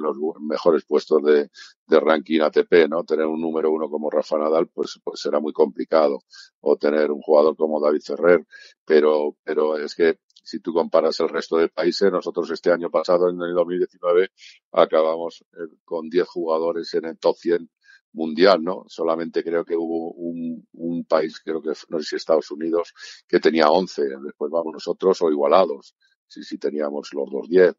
los 0.00 0.16
mejores 0.40 0.84
puestos 0.84 1.22
de, 1.22 1.50
de, 1.86 2.00
ranking 2.00 2.40
ATP, 2.40 2.88
¿no? 2.88 3.04
Tener 3.04 3.26
un 3.26 3.40
número 3.40 3.70
uno 3.70 3.88
como 3.90 4.10
Rafa 4.10 4.38
Nadal, 4.38 4.68
pues, 4.68 5.00
pues 5.04 5.20
será 5.20 5.40
muy 5.40 5.52
complicado. 5.52 6.20
O 6.60 6.76
tener 6.76 7.10
un 7.10 7.20
jugador 7.20 7.56
como 7.56 7.80
David 7.80 8.02
Ferrer, 8.02 8.46
pero, 8.84 9.36
pero 9.44 9.76
es 9.76 9.94
que 9.94 10.18
si 10.42 10.60
tú 10.60 10.72
comparas 10.72 11.20
el 11.20 11.28
resto 11.28 11.56
de 11.58 11.68
países, 11.68 12.10
nosotros 12.10 12.50
este 12.50 12.72
año 12.72 12.90
pasado, 12.90 13.28
en 13.28 13.40
el 13.40 13.54
2019, 13.54 14.30
acabamos 14.72 15.44
eh, 15.52 15.76
con 15.84 16.08
10 16.08 16.26
jugadores 16.26 16.92
en 16.94 17.04
el 17.06 17.18
top 17.18 17.36
100 17.36 17.70
mundial, 18.12 18.62
¿no? 18.62 18.84
Solamente 18.88 19.42
creo 19.44 19.64
que 19.64 19.76
hubo 19.76 20.12
un, 20.12 20.66
un 20.72 21.04
país, 21.04 21.40
creo 21.40 21.62
que 21.62 21.70
no 21.88 21.98
sé 21.98 22.04
si 22.04 22.16
Estados 22.16 22.50
Unidos, 22.50 22.92
que 23.28 23.40
tenía 23.40 23.70
11, 23.70 24.02
después 24.22 24.50
vamos 24.50 24.72
nosotros 24.72 25.20
o 25.22 25.30
igualados. 25.30 25.94
Si, 26.26 26.44
si 26.44 26.58
teníamos 26.58 27.12
los 27.12 27.28
dos 27.28 27.48
10. 27.48 27.74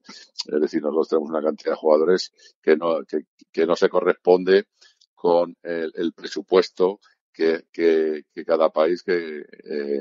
Es 0.48 0.62
decir, 0.62 0.82
nosotros 0.82 1.08
tenemos 1.08 1.30
una 1.30 1.42
cantidad 1.42 1.72
de 1.72 1.78
jugadores 1.78 2.34
que 2.62 2.76
no, 2.76 3.02
que, 3.06 3.22
que 3.50 3.66
no 3.66 3.78
se 3.78 3.88
corresponde 3.88 4.66
con 5.16 5.56
el, 5.64 5.94
el 5.96 6.12
presupuesto 6.12 7.00
que, 7.32 7.66
que, 7.72 8.26
que, 8.34 8.44
cada 8.44 8.70
país 8.70 9.04
que 9.04 9.40
eh, 9.40 10.00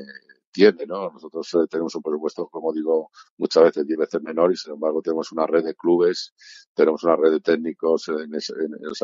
tiene, 0.52 0.87
¿no? 0.87 1.11
Nosotros 1.11 1.52
eh, 1.54 1.66
tenemos 1.69 1.95
un 1.95 2.02
presupuesto, 2.02 2.47
como 2.49 2.73
digo, 2.73 3.11
muchas 3.38 3.64
veces 3.64 3.87
diez 3.87 3.99
veces 3.99 4.23
menor 4.23 4.52
y 4.52 4.57
sin 4.57 4.75
embargo 4.75 5.02
tenemos 5.02 5.33
una 5.33 5.47
red 5.47 5.64
de 5.64 5.75
clubes, 5.75 6.35
tenemos 6.75 7.04
una 7.04 7.16
red 7.16 7.33
de 7.33 7.40
técnicos, 7.40 8.09
en, 8.09 8.30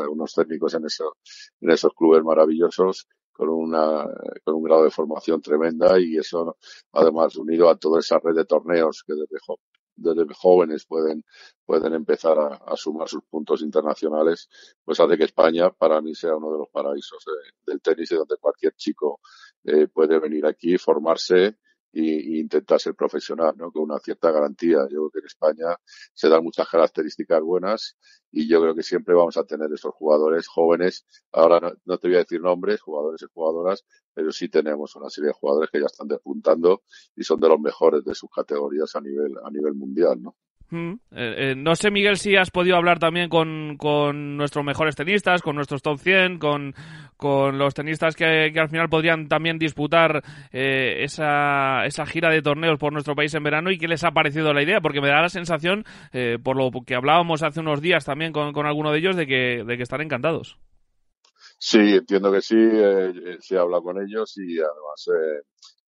unos 0.09 0.33
técnicos 0.33 0.73
en, 0.75 0.83
en 1.61 1.69
esos 1.71 1.93
clubes 1.93 2.23
maravillosos 2.23 3.07
con 3.31 3.49
una 3.49 4.05
con 4.43 4.55
un 4.55 4.63
grado 4.63 4.83
de 4.83 4.89
formación 4.91 5.41
tremenda 5.41 5.99
y 5.99 6.17
eso 6.17 6.57
además 6.91 7.35
unido 7.35 7.69
a 7.69 7.77
toda 7.77 7.99
esa 7.99 8.19
red 8.19 8.35
de 8.35 8.45
torneos 8.45 9.03
que 9.05 9.13
desde 9.13 9.37
desde 9.97 10.33
jóvenes 10.33 10.85
pueden, 10.85 11.25
pueden 11.65 11.93
empezar 11.93 12.37
a, 12.39 12.75
sumar 12.77 13.09
sus 13.09 13.23
puntos 13.23 13.61
internacionales, 13.61 14.47
pues 14.83 14.99
hace 14.99 15.17
que 15.17 15.25
España 15.25 15.69
para 15.71 16.01
mí 16.01 16.15
sea 16.15 16.35
uno 16.35 16.51
de 16.51 16.59
los 16.59 16.69
paraísos 16.69 17.25
del 17.65 17.81
tenis, 17.81 18.09
donde 18.09 18.37
cualquier 18.37 18.73
chico 18.75 19.19
eh, 19.63 19.87
puede 19.87 20.19
venir 20.19 20.45
aquí, 20.45 20.77
formarse 20.77 21.57
y, 21.99 22.39
intentar 22.39 22.79
ser 22.79 22.95
profesional, 22.95 23.55
¿no? 23.57 23.71
Con 23.71 23.83
una 23.83 23.99
cierta 23.99 24.31
garantía. 24.31 24.79
Yo 24.89 24.99
creo 24.99 25.11
que 25.11 25.19
en 25.19 25.25
España 25.25 25.75
se 26.13 26.29
dan 26.29 26.43
muchas 26.43 26.67
características 26.69 27.41
buenas 27.41 27.97
y 28.31 28.47
yo 28.47 28.61
creo 28.61 28.75
que 28.75 28.83
siempre 28.83 29.15
vamos 29.15 29.37
a 29.37 29.43
tener 29.45 29.71
esos 29.73 29.93
jugadores 29.95 30.47
jóvenes. 30.47 31.05
Ahora 31.31 31.59
no, 31.85 31.97
te 31.97 32.07
voy 32.07 32.17
a 32.17 32.19
decir 32.19 32.41
nombres, 32.41 32.81
jugadores 32.81 33.21
y 33.23 33.25
jugadoras, 33.33 33.85
pero 34.13 34.31
sí 34.31 34.49
tenemos 34.49 34.95
una 34.95 35.09
serie 35.09 35.29
de 35.29 35.33
jugadores 35.33 35.69
que 35.71 35.79
ya 35.79 35.87
están 35.87 36.07
despuntando 36.07 36.83
y 37.15 37.23
son 37.23 37.39
de 37.39 37.49
los 37.49 37.59
mejores 37.59 38.03
de 38.03 38.13
sus 38.13 38.29
categorías 38.29 38.95
a 38.95 39.01
nivel, 39.01 39.33
a 39.43 39.49
nivel 39.49 39.73
mundial, 39.73 40.21
¿no? 40.21 40.35
Mm. 40.69 40.93
Eh, 41.11 41.35
eh, 41.51 41.55
no 41.55 41.75
sé, 41.75 41.91
Miguel, 41.91 42.17
si 42.17 42.35
has 42.35 42.51
podido 42.51 42.75
hablar 42.75 42.99
también 42.99 43.29
con, 43.29 43.77
con 43.77 44.35
nuestros 44.35 44.65
mejores 44.65 44.95
tenistas, 44.95 45.41
con 45.41 45.55
nuestros 45.55 45.81
top 45.81 45.97
100, 45.97 46.39
con, 46.39 46.75
con 47.15 47.57
los 47.57 47.73
tenistas 47.73 48.15
que, 48.15 48.51
que, 48.53 48.59
al 48.59 48.69
final 48.69 48.89
podrían 48.89 49.29
también 49.29 49.57
disputar 49.57 50.21
eh, 50.51 51.03
esa, 51.03 51.85
esa 51.85 52.05
gira 52.05 52.29
de 52.29 52.41
torneos 52.41 52.77
por 52.77 52.91
nuestro 52.91 53.15
país 53.15 53.33
en 53.33 53.43
verano 53.43 53.71
y 53.71 53.77
qué 53.77 53.87
les 53.87 54.03
ha 54.03 54.11
parecido 54.11 54.53
la 54.53 54.61
idea, 54.61 54.81
porque 54.81 54.99
me 54.99 55.07
da 55.07 55.21
la 55.21 55.29
sensación, 55.29 55.85
por 56.43 56.57
lo 56.57 56.69
que 56.85 56.95
hablábamos 56.95 57.43
hace 57.43 57.61
unos 57.61 57.81
días 57.81 58.03
también 58.03 58.33
con, 58.33 58.51
con 58.51 58.65
alguno 58.65 58.91
de 58.91 58.99
ellos, 58.99 59.15
de 59.15 59.25
que, 59.25 59.63
de 59.65 59.77
que 59.77 59.83
están 59.83 60.01
encantados. 60.01 60.57
Sí, 61.59 61.79
entiendo 61.79 62.31
que 62.31 62.41
sí, 62.41 62.57
se 63.39 63.57
habla 63.57 63.79
con 63.81 64.01
ellos 64.01 64.37
y 64.37 64.59
además 64.59 65.09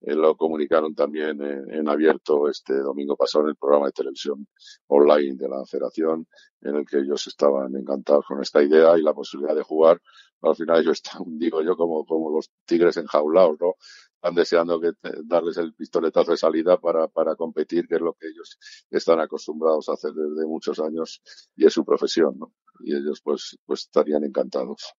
eh, 0.01 0.15
lo 0.15 0.35
comunicaron 0.37 0.95
también 0.95 1.41
en, 1.41 1.89
abierto 1.89 2.47
este 2.47 2.77
domingo 2.79 3.17
pasado 3.17 3.45
en 3.45 3.49
el 3.49 3.55
programa 3.57 3.87
de 3.87 3.91
televisión 3.91 4.47
online 4.87 5.35
de 5.35 5.49
la 5.49 5.65
federación, 5.65 6.27
en 6.61 6.75
el 6.77 6.85
que 6.85 6.99
ellos 6.99 7.27
estaban 7.27 7.75
encantados 7.75 8.25
con 8.25 8.41
esta 8.41 8.63
idea 8.63 8.97
y 8.97 9.01
la 9.01 9.13
posibilidad 9.13 9.55
de 9.55 9.63
jugar. 9.63 10.01
Al 10.41 10.55
final 10.55 10.79
ellos 10.81 11.01
están, 11.03 11.23
digo 11.37 11.61
yo, 11.61 11.75
como, 11.75 12.05
como 12.05 12.31
los 12.31 12.49
tigres 12.65 12.95
enjaulados, 12.97 13.57
¿no? 13.59 13.75
Están 14.15 14.35
deseando 14.35 14.79
que 14.79 14.91
darles 15.25 15.57
el 15.57 15.73
pistoletazo 15.73 16.31
de 16.31 16.37
salida 16.37 16.77
para, 16.77 17.07
para 17.07 17.35
competir, 17.35 17.87
que 17.87 17.95
es 17.95 18.01
lo 18.01 18.13
que 18.13 18.27
ellos 18.27 18.57
están 18.89 19.19
acostumbrados 19.19 19.89
a 19.89 19.93
hacer 19.93 20.11
desde 20.11 20.45
muchos 20.45 20.79
años 20.79 21.21
y 21.55 21.65
es 21.65 21.73
su 21.73 21.85
profesión, 21.85 22.37
¿no? 22.37 22.53
Y 22.81 22.95
ellos 22.95 23.21
pues, 23.21 23.57
pues 23.65 23.81
estarían 23.81 24.23
encantados. 24.23 24.93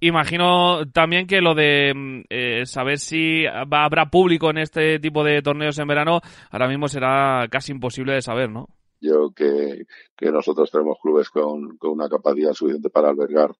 Imagino 0.00 0.88
también 0.90 1.26
que 1.26 1.40
lo 1.40 1.54
de 1.54 1.92
mm, 1.94 2.20
eh, 2.28 2.66
saber 2.66 2.98
si 2.98 3.46
habrá 3.46 4.10
público 4.10 4.50
en 4.50 4.58
este 4.58 4.98
tipo 5.00 5.24
de 5.24 5.42
torneos 5.42 5.78
en 5.78 5.88
verano, 5.88 6.20
ahora 6.50 6.68
mismo 6.68 6.88
será 6.88 7.46
casi 7.50 7.72
imposible 7.72 8.14
de 8.14 8.22
saber, 8.22 8.50
¿no? 8.50 8.68
Yo 9.00 9.30
que, 9.34 9.86
que 10.16 10.32
nosotros 10.32 10.70
tenemos 10.70 10.98
clubes 11.00 11.30
con, 11.30 11.76
con 11.78 11.90
una 11.92 12.08
capacidad 12.08 12.52
suficiente 12.52 12.90
para 12.90 13.10
albergar 13.10 13.52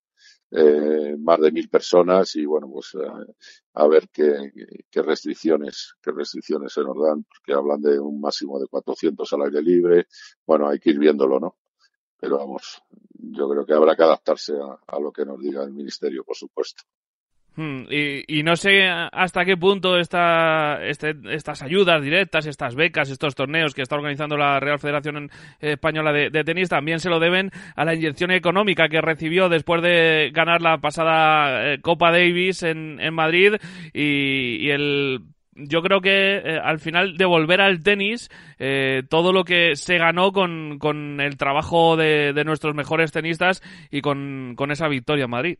eh, 0.51 1.15
más 1.17 1.39
de 1.39 1.51
mil 1.51 1.69
personas 1.69 2.35
y 2.35 2.45
bueno, 2.45 2.69
pues 2.71 2.95
eh, 2.95 3.33
a 3.75 3.87
ver 3.87 4.09
qué, 4.11 4.51
qué, 4.89 5.01
restricciones, 5.01 5.93
qué 6.01 6.11
restricciones 6.11 6.73
se 6.73 6.81
nos 6.81 6.97
dan, 6.99 7.23
porque 7.23 7.53
hablan 7.53 7.81
de 7.81 7.99
un 7.99 8.19
máximo 8.19 8.59
de 8.59 8.67
400 8.67 9.31
al 9.33 9.43
aire 9.43 9.61
libre. 9.61 10.07
Bueno, 10.45 10.67
hay 10.67 10.79
que 10.79 10.89
ir 10.89 10.99
viéndolo, 10.99 11.39
¿no? 11.39 11.55
Pero 12.19 12.37
vamos, 12.37 12.81
yo 13.13 13.49
creo 13.49 13.65
que 13.65 13.73
habrá 13.73 13.95
que 13.95 14.03
adaptarse 14.03 14.53
a, 14.53 14.99
lo 14.99 15.11
que 15.11 15.25
nos 15.25 15.39
diga 15.39 15.63
el 15.63 15.71
Ministerio, 15.71 16.23
por 16.23 16.35
supuesto. 16.35 16.83
Hmm, 17.55 17.85
y, 17.89 18.43
no 18.43 18.55
sé 18.55 18.87
hasta 18.87 19.43
qué 19.43 19.57
punto 19.57 19.97
esta, 19.97 20.85
este, 20.85 21.15
estas 21.31 21.61
ayudas 21.61 22.01
directas, 22.01 22.45
estas 22.45 22.75
becas, 22.75 23.09
estos 23.09 23.35
torneos 23.35 23.73
que 23.73 23.81
está 23.81 23.95
organizando 23.95 24.37
la 24.37 24.59
Real 24.59 24.79
Federación 24.79 25.29
Española 25.59 26.13
de, 26.13 26.43
Tenis 26.43 26.69
también 26.69 26.99
se 26.99 27.09
lo 27.09 27.19
deben 27.19 27.51
a 27.75 27.83
la 27.83 27.95
inyección 27.95 28.31
económica 28.31 28.87
que 28.87 29.01
recibió 29.01 29.49
después 29.49 29.81
de 29.81 30.31
ganar 30.33 30.61
la 30.61 30.77
pasada 30.77 31.73
eh, 31.73 31.81
Copa 31.81 32.11
Davis 32.11 32.63
en, 32.63 33.13
Madrid 33.13 33.55
y 33.93 34.69
el 34.69 35.23
yo 35.67 35.81
creo 35.81 36.01
que 36.01 36.37
eh, 36.37 36.59
al 36.63 36.79
final 36.79 37.17
devolver 37.17 37.61
al 37.61 37.83
tenis 37.83 38.29
eh, 38.57 39.03
todo 39.09 39.33
lo 39.33 39.43
que 39.43 39.75
se 39.75 39.97
ganó 39.97 40.31
con, 40.31 40.79
con 40.79 41.19
el 41.21 41.37
trabajo 41.37 41.97
de, 41.97 42.33
de, 42.33 42.43
nuestros 42.43 42.75
mejores 42.75 43.11
tenistas 43.11 43.61
y 43.91 44.01
con, 44.01 44.53
con, 44.55 44.71
esa 44.71 44.87
victoria 44.87 45.25
en 45.25 45.31
Madrid. 45.31 45.57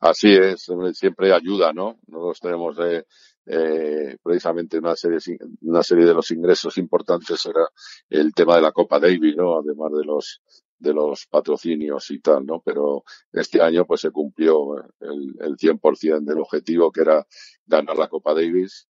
Así 0.00 0.32
es, 0.32 0.70
siempre 0.92 1.32
ayuda, 1.32 1.72
¿no? 1.72 1.98
Nosotros 2.06 2.40
tenemos 2.40 2.78
eh, 2.78 3.04
eh, 3.46 4.16
precisamente 4.22 4.78
una 4.78 4.94
serie, 4.96 5.18
una 5.62 5.82
serie 5.82 6.04
de 6.04 6.14
los 6.14 6.30
ingresos 6.30 6.78
importantes 6.78 7.46
era 7.46 7.68
el 8.10 8.32
tema 8.34 8.56
de 8.56 8.62
la 8.62 8.72
Copa 8.72 8.98
Davis, 8.98 9.36
¿no? 9.36 9.58
Además 9.58 9.92
de 9.92 10.04
los 10.04 10.42
de 10.78 10.92
los 10.92 11.26
patrocinios 11.26 12.10
y 12.10 12.20
tal, 12.20 12.44
¿no? 12.44 12.60
Pero 12.64 13.04
este 13.32 13.62
año 13.62 13.86
pues 13.86 14.02
se 14.02 14.10
cumplió 14.10 14.76
el, 15.00 15.34
el 15.40 15.56
100% 15.56 16.20
del 16.20 16.40
objetivo 16.40 16.92
que 16.92 17.00
era 17.00 17.26
ganar 17.66 17.96
la 17.96 18.08
Copa 18.08 18.34
Davis 18.34 18.86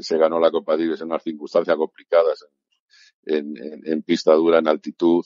se 0.00 0.18
ganó 0.18 0.38
la 0.38 0.50
Copa 0.50 0.76
Davis 0.76 1.00
en 1.00 1.06
unas 1.06 1.22
circunstancias 1.22 1.76
complicadas, 1.76 2.46
en, 3.24 4.02
pista 4.02 4.32
dura, 4.34 4.58
en 4.58 4.68
altitud, 4.68 5.24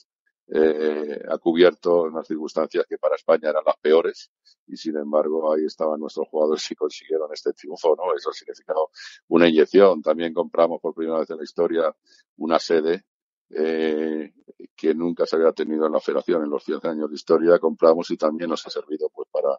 eh, 0.49 1.23
ha 1.29 1.39
cubierto 1.39 2.07
en 2.07 2.13
unas 2.13 2.27
circunstancias 2.27 2.85
que 2.89 2.99
para 2.99 3.17
España 3.17 3.49
eran 3.49 3.63
las 3.65 3.79
peores 3.79 4.31
y 4.67 4.77
sin 4.77 4.97
embargo 4.97 5.55
ahí 5.55 5.65
estaban 5.65 5.99
nuestros 5.99 6.29
jugadores 6.29 6.71
y 6.71 6.75
consiguieron 6.75 7.31
este 7.33 7.53
triunfo, 7.55 7.97
¿no? 7.97 8.15
Eso 8.15 8.31
ha 8.31 8.33
significado 8.35 8.91
una 9.29 9.49
inyección. 9.49 10.03
También 10.03 10.35
compramos 10.35 10.81
por 10.83 10.95
primera 10.95 11.21
vez 11.21 11.31
en 11.31 11.39
la 11.39 11.45
historia 11.45 11.97
una 12.37 12.59
sede 12.59 13.05
eh, 13.51 14.33
que 14.77 14.95
nunca 14.95 15.27
se 15.27 15.37
había 15.37 15.53
tenido 15.53 15.87
en 15.87 15.93
la 15.93 16.01
federación 16.01 16.45
en 16.45 16.51
los 16.51 16.65
100 16.65 16.81
años 16.85 17.11
de 17.11 17.17
historia, 17.17 17.59
compramos 17.59 18.11
y 18.11 18.17
también 18.17 18.51
nos 18.51 18.67
ha 18.67 18.71
servido 18.71 19.09
pues 19.11 19.29
para, 19.31 19.59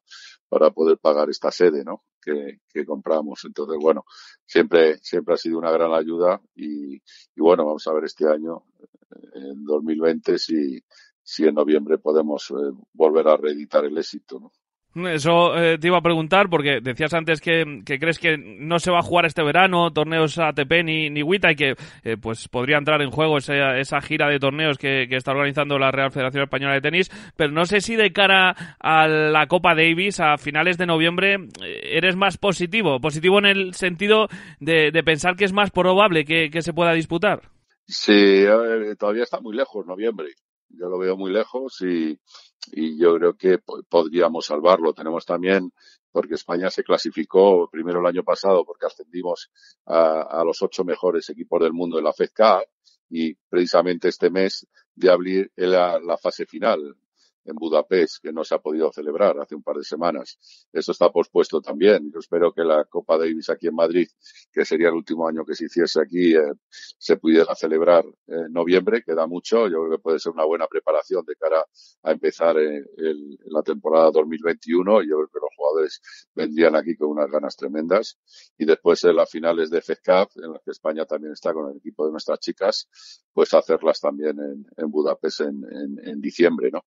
para 0.50 0.72
poder 0.72 0.98
pagar 0.98 1.30
esta 1.30 1.52
sede, 1.52 1.84
¿no? 1.84 2.04
Que, 2.22 2.62
que 2.68 2.86
compramos. 2.86 3.44
Entonces, 3.46 3.78
bueno, 3.80 4.06
siempre, 4.46 4.98
siempre 5.00 5.36
ha 5.36 5.38
sido 5.38 5.58
una 5.58 5.72
gran 5.72 5.94
ayuda 5.94 6.42
y, 6.56 6.96
y 6.96 7.02
bueno, 7.42 7.66
vamos 7.66 7.88
a 7.88 7.94
ver 7.94 8.06
este 8.06 8.28
año, 8.28 8.64
en 9.34 9.64
2020, 9.64 10.38
si, 10.38 10.84
si 11.22 11.46
en 11.46 11.56
noviembre 11.56 11.98
podemos 11.98 12.52
eh, 12.52 12.72
volver 12.94 13.28
a 13.28 13.38
reeditar 13.38 13.86
el 13.86 13.98
éxito, 13.98 14.40
¿no? 14.40 14.52
Eso 14.96 15.58
eh, 15.58 15.78
te 15.78 15.88
iba 15.88 15.98
a 15.98 16.02
preguntar 16.02 16.50
porque 16.50 16.80
decías 16.82 17.14
antes 17.14 17.42
que, 17.42 17.82
crees 17.84 18.18
que 18.18 18.38
no 18.38 18.80
se 18.80 18.92
va 18.92 19.00
a 19.00 19.04
jugar 19.04 19.26
este 19.26 19.44
verano 19.44 19.92
torneos 19.92 20.38
ATP 20.38 20.72
ni, 20.86 21.10
ni 21.10 21.22
WITA 21.22 21.52
y 21.52 21.56
que 21.58 21.76
eh, 22.04 22.16
pues 22.16 22.48
podría 22.48 22.78
entrar 22.78 23.02
en 23.02 23.12
juego 23.12 23.38
esa, 23.38 23.78
esa 23.78 24.00
gira 24.00 24.30
de 24.30 24.40
torneos 24.40 24.78
que, 24.78 25.06
está 25.12 25.32
organizando 25.32 25.78
la 25.78 25.92
Real 25.92 26.12
Federación 26.12 26.44
Española 26.44 26.76
de 26.76 26.82
Tenis, 26.82 27.12
pero 27.36 27.52
no 27.52 27.66
sé 27.66 27.82
si 27.82 27.98
de 27.98 28.14
cara 28.14 28.78
a 28.80 29.08
la 29.08 29.48
Copa 29.48 29.76
Davis 29.76 30.22
a 30.22 30.38
finales 30.38 30.78
de 30.78 30.86
noviembre 30.86 31.36
eh, 31.62 31.98
eres 31.98 32.16
más 32.16 32.38
positivo, 32.38 33.02
positivo 33.02 33.40
en 33.40 33.46
el 33.46 33.74
sentido 33.74 34.30
de, 34.60 34.92
pensar 35.04 35.36
que 35.36 35.46
es 35.46 35.54
más 35.54 35.72
probable 35.72 36.24
que, 36.24 36.50
que 36.50 36.62
se 36.62 36.74
pueda 36.74 36.94
disputar. 36.94 37.42
Sí, 37.86 38.46
todavía 38.98 39.24
está 39.24 39.42
muy 39.42 39.56
lejos 39.56 39.86
noviembre 39.86 40.30
yo 40.70 40.90
lo 40.90 40.98
veo 40.98 41.18
muy 41.18 41.32
lejos 41.32 41.82
y, 41.82 42.18
y 42.72 42.98
yo 43.00 43.16
creo 43.16 43.34
que 43.36 43.60
podríamos 43.90 44.46
salvarlo. 44.46 44.94
Tenemos 44.94 45.26
también, 45.26 45.72
porque 46.12 46.36
España 46.36 46.70
se 46.70 46.84
clasificó 46.84 47.70
primero 47.70 48.00
el 48.00 48.06
año 48.06 48.24
pasado 48.24 48.66
porque 48.66 48.86
ascendimos 48.86 49.52
a, 49.86 50.44
los 50.46 50.62
ocho 50.62 50.84
mejores 50.84 51.30
equipos 51.30 51.62
del 51.62 51.74
mundo 51.74 51.98
de 51.98 52.04
la 52.04 52.14
FED 52.14 52.30
y 53.10 53.36
precisamente 53.50 54.08
este 54.08 54.30
mes 54.30 54.68
de 54.96 55.12
abrir 55.12 55.52
la, 55.56 56.00
la 56.00 56.18
fase 56.18 56.46
final 56.46 56.96
en 57.46 57.56
Budapest, 57.56 58.24
que 58.24 58.34
no 58.34 58.44
se 58.44 58.56
ha 58.56 58.60
podido 58.60 58.92
celebrar 58.92 59.40
hace 59.40 59.56
un 59.56 59.64
par 59.64 59.78
de 59.78 59.84
semanas. 59.84 60.38
Eso 60.74 60.92
está 60.92 61.12
pospuesto 61.12 61.62
también. 61.62 62.12
Yo 62.12 62.20
espero 62.20 62.52
que 62.52 62.64
la 62.64 62.86
Copa 62.86 63.18
Davis 63.18 63.50
aquí 63.50 63.68
en 63.68 63.76
Madrid, 63.76 64.08
que 64.52 64.66
sería 64.66 64.90
el 64.90 64.96
último 64.96 65.28
año 65.28 65.46
que 65.46 65.56
se 65.56 65.66
hiciese 65.66 66.02
aquí, 66.02 66.36
eh, 66.36 66.54
se 66.70 67.18
pudiera 67.18 67.54
celebrar 67.56 68.04
en 68.28 68.52
noviembre. 68.52 69.04
Queda 69.04 69.28
mucho. 69.28 69.68
Yo 69.68 69.84
creo 69.84 69.92
que 69.92 70.00
puede 70.00 70.20
ser 70.20 70.32
una 70.32 70.46
buena 70.46 70.68
preparación 70.68 71.24
de 71.26 71.36
cara 71.36 71.64
a 72.04 72.12
empezar 72.12 72.58
eh, 72.58 72.84
el, 72.98 73.38
la 73.46 73.62
temporada 73.62 74.12
2021. 74.12 75.04
Yo 75.04 75.18
creo 75.18 75.28
que 75.28 75.40
los 75.40 75.50
jugadores 75.56 76.02
vendrían 76.34 76.76
aquí 76.76 76.96
con 76.96 77.10
unas 77.10 77.30
ganas 77.30 77.56
tremendas. 77.56 78.18
Y 78.58 78.66
después 78.66 79.04
en 79.04 79.16
las 79.16 79.30
finales 79.30 79.70
de 79.70 79.82
FED 79.82 80.00
Cup, 80.04 80.44
en 80.44 80.54
las 80.54 80.62
que 80.64 80.72
España 80.72 81.06
también 81.06 81.34
está 81.34 81.54
con 81.54 81.70
el 81.72 81.78
equipo 81.78 82.06
de 82.06 82.12
nuestras 82.12 82.40
chicas, 82.40 82.90
pues 83.34 83.54
hacerlas 83.54 84.00
también 84.00 84.40
en, 84.40 84.92
Budapest 84.92 85.42
en 85.42 86.22
diciembre, 86.22 86.72
¿no? 86.72 86.86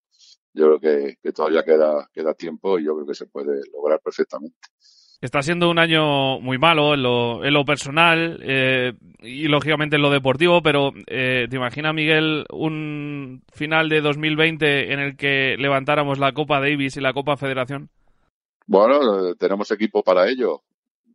Yo 0.55 0.79
creo 0.79 1.17
que, 1.23 1.33
todavía 1.33 1.63
queda, 1.63 2.09
queda 2.13 2.35
tiempo 2.35 2.79
y 2.79 2.85
yo 2.85 2.95
creo 2.95 3.07
que 3.07 3.15
se 3.15 3.27
puede 3.27 3.61
lograr 3.73 4.01
perfectamente. 4.01 4.57
Está 5.21 5.43
siendo 5.43 5.69
un 5.69 5.81
año 5.81 6.39
muy 6.39 6.59
malo 6.59 6.95
en 6.95 7.03
lo, 7.03 7.45
en 7.45 7.53
lo 7.53 7.65
personal 7.65 8.39
eh, 8.41 8.93
y 9.19 9.49
lógicamente 9.49 9.97
en 9.97 10.03
lo 10.03 10.11
deportivo, 10.11 10.63
pero 10.63 10.93
eh, 11.09 11.49
¿te 11.51 11.57
imaginas, 11.57 11.93
Miguel, 11.93 12.47
un 12.51 13.43
final 13.53 13.89
de 13.89 14.01
2020 14.01 14.93
en 14.93 15.01
el 15.01 15.17
que 15.17 15.57
levantáramos 15.59 16.21
la 16.21 16.33
Copa 16.33 16.61
Davis 16.61 16.97
y 16.97 17.01
la 17.01 17.13
Copa 17.13 17.37
Federación? 17.37 17.91
Bueno, 18.67 19.35
tenemos 19.35 19.71
equipo 19.73 20.05
para 20.05 20.29
ello. 20.29 20.63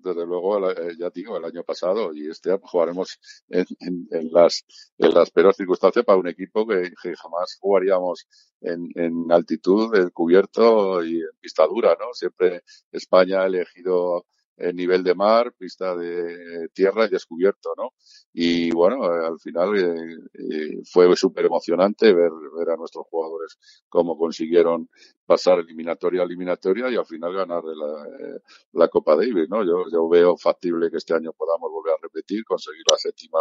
Desde 0.03 0.25
luego, 0.25 0.69
eh, 0.69 0.95
ya 0.99 1.09
digo, 1.09 1.37
el 1.37 1.45
año 1.45 1.63
pasado 1.63 2.13
y 2.13 2.29
este 2.29 2.51
año 2.51 2.61
jugaremos 2.63 3.19
en, 3.49 3.65
en, 3.79 4.31
las, 4.31 4.65
en 4.97 5.13
las 5.13 5.31
peores 5.31 5.55
circunstancias 5.55 6.05
para 6.05 6.19
un 6.19 6.27
equipo 6.27 6.67
que, 6.67 6.91
jamás 7.15 7.57
jugaríamos 7.59 8.27
en, 8.61 8.89
en 8.95 9.31
altitud, 9.31 9.95
en 9.95 10.09
cubierto 10.09 11.03
y 11.03 11.21
en 11.21 11.37
pista 11.39 11.65
dura, 11.67 11.95
¿no? 11.99 12.13
Siempre 12.13 12.63
España 12.91 13.41
ha 13.41 13.47
elegido 13.47 14.25
el 14.57 14.75
nivel 14.75 15.03
de 15.03 15.15
mar, 15.15 15.53
pista 15.57 15.95
de 15.95 16.69
tierra 16.73 17.05
y 17.05 17.09
descubierto, 17.09 17.73
¿no? 17.75 17.93
Y 18.33 18.71
bueno, 18.71 19.03
al 19.03 19.39
final 19.39 19.75
eh, 19.77 20.17
eh, 20.33 20.81
fue 20.85 21.15
súper 21.15 21.45
emocionante 21.45 22.13
ver, 22.13 22.31
ver 22.57 22.69
a 22.69 22.77
nuestros 22.77 23.05
jugadores 23.09 23.57
cómo 23.89 24.17
consiguieron 24.17 24.89
pasar 25.25 25.59
eliminatoria 25.59 26.21
a 26.21 26.25
eliminatoria 26.25 26.89
y 26.89 26.95
al 26.95 27.05
final 27.05 27.33
ganar 27.33 27.63
la, 27.63 28.03
eh, 28.05 28.39
la 28.73 28.87
Copa 28.89 29.15
Davis, 29.15 29.49
¿no? 29.49 29.63
Yo, 29.65 29.85
yo 29.91 30.07
veo 30.07 30.37
factible 30.37 30.91
que 30.91 30.97
este 30.97 31.15
año 31.15 31.31
podamos 31.33 31.71
volver 31.71 31.93
a 31.93 32.01
repetir, 32.01 32.43
conseguir 32.45 32.83
la 32.89 32.97
séptima 32.97 33.39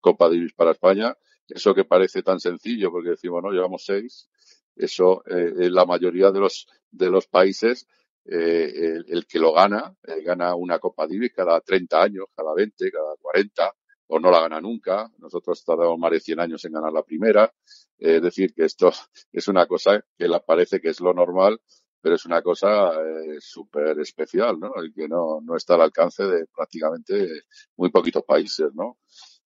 Copa 0.00 0.28
Davis 0.28 0.52
para 0.54 0.72
España. 0.72 1.14
Eso 1.48 1.74
que 1.74 1.84
parece 1.84 2.22
tan 2.22 2.40
sencillo, 2.40 2.90
porque 2.90 3.10
decimos, 3.10 3.42
no, 3.42 3.50
llevamos 3.52 3.84
seis. 3.84 4.28
Eso, 4.74 5.22
en 5.26 5.72
la 5.74 5.86
mayoría 5.86 6.30
de 6.30 6.40
los, 6.40 6.66
de 6.90 7.08
los 7.08 7.26
países 7.28 7.86
eh, 8.28 9.02
el, 9.06 9.26
que 9.26 9.38
lo 9.38 9.52
gana, 9.52 9.94
eh, 10.02 10.22
gana 10.22 10.54
una 10.54 10.78
Copa 10.78 11.06
Davis 11.06 11.32
cada 11.34 11.60
30 11.60 12.02
años, 12.02 12.26
cada 12.34 12.54
20, 12.54 12.90
cada 12.90 13.14
40, 13.20 13.72
o 14.08 14.18
no 14.18 14.30
la 14.30 14.40
gana 14.40 14.60
nunca. 14.60 15.10
Nosotros 15.18 15.64
tardamos 15.64 15.98
más 15.98 16.10
de 16.10 16.20
100 16.20 16.40
años 16.40 16.64
en 16.64 16.72
ganar 16.72 16.92
la 16.92 17.02
primera. 17.02 17.52
es 17.98 18.22
decir, 18.22 18.52
que 18.54 18.64
esto 18.64 18.90
es 19.32 19.48
una 19.48 19.66
cosa 19.66 20.04
que 20.18 20.28
le 20.28 20.40
parece 20.40 20.80
que 20.80 20.90
es 20.90 21.00
lo 21.00 21.14
normal, 21.14 21.60
pero 22.00 22.14
es 22.16 22.24
una 22.26 22.42
cosa 22.42 22.92
eh, 23.02 23.38
súper 23.40 23.98
especial, 24.00 24.60
¿no? 24.60 24.72
Y 24.84 24.92
que 24.92 25.08
no, 25.08 25.40
no 25.42 25.56
está 25.56 25.74
al 25.74 25.82
alcance 25.82 26.24
de 26.24 26.46
prácticamente 26.54 27.42
muy 27.76 27.90
poquitos 27.90 28.22
países, 28.24 28.68
¿no? 28.74 28.98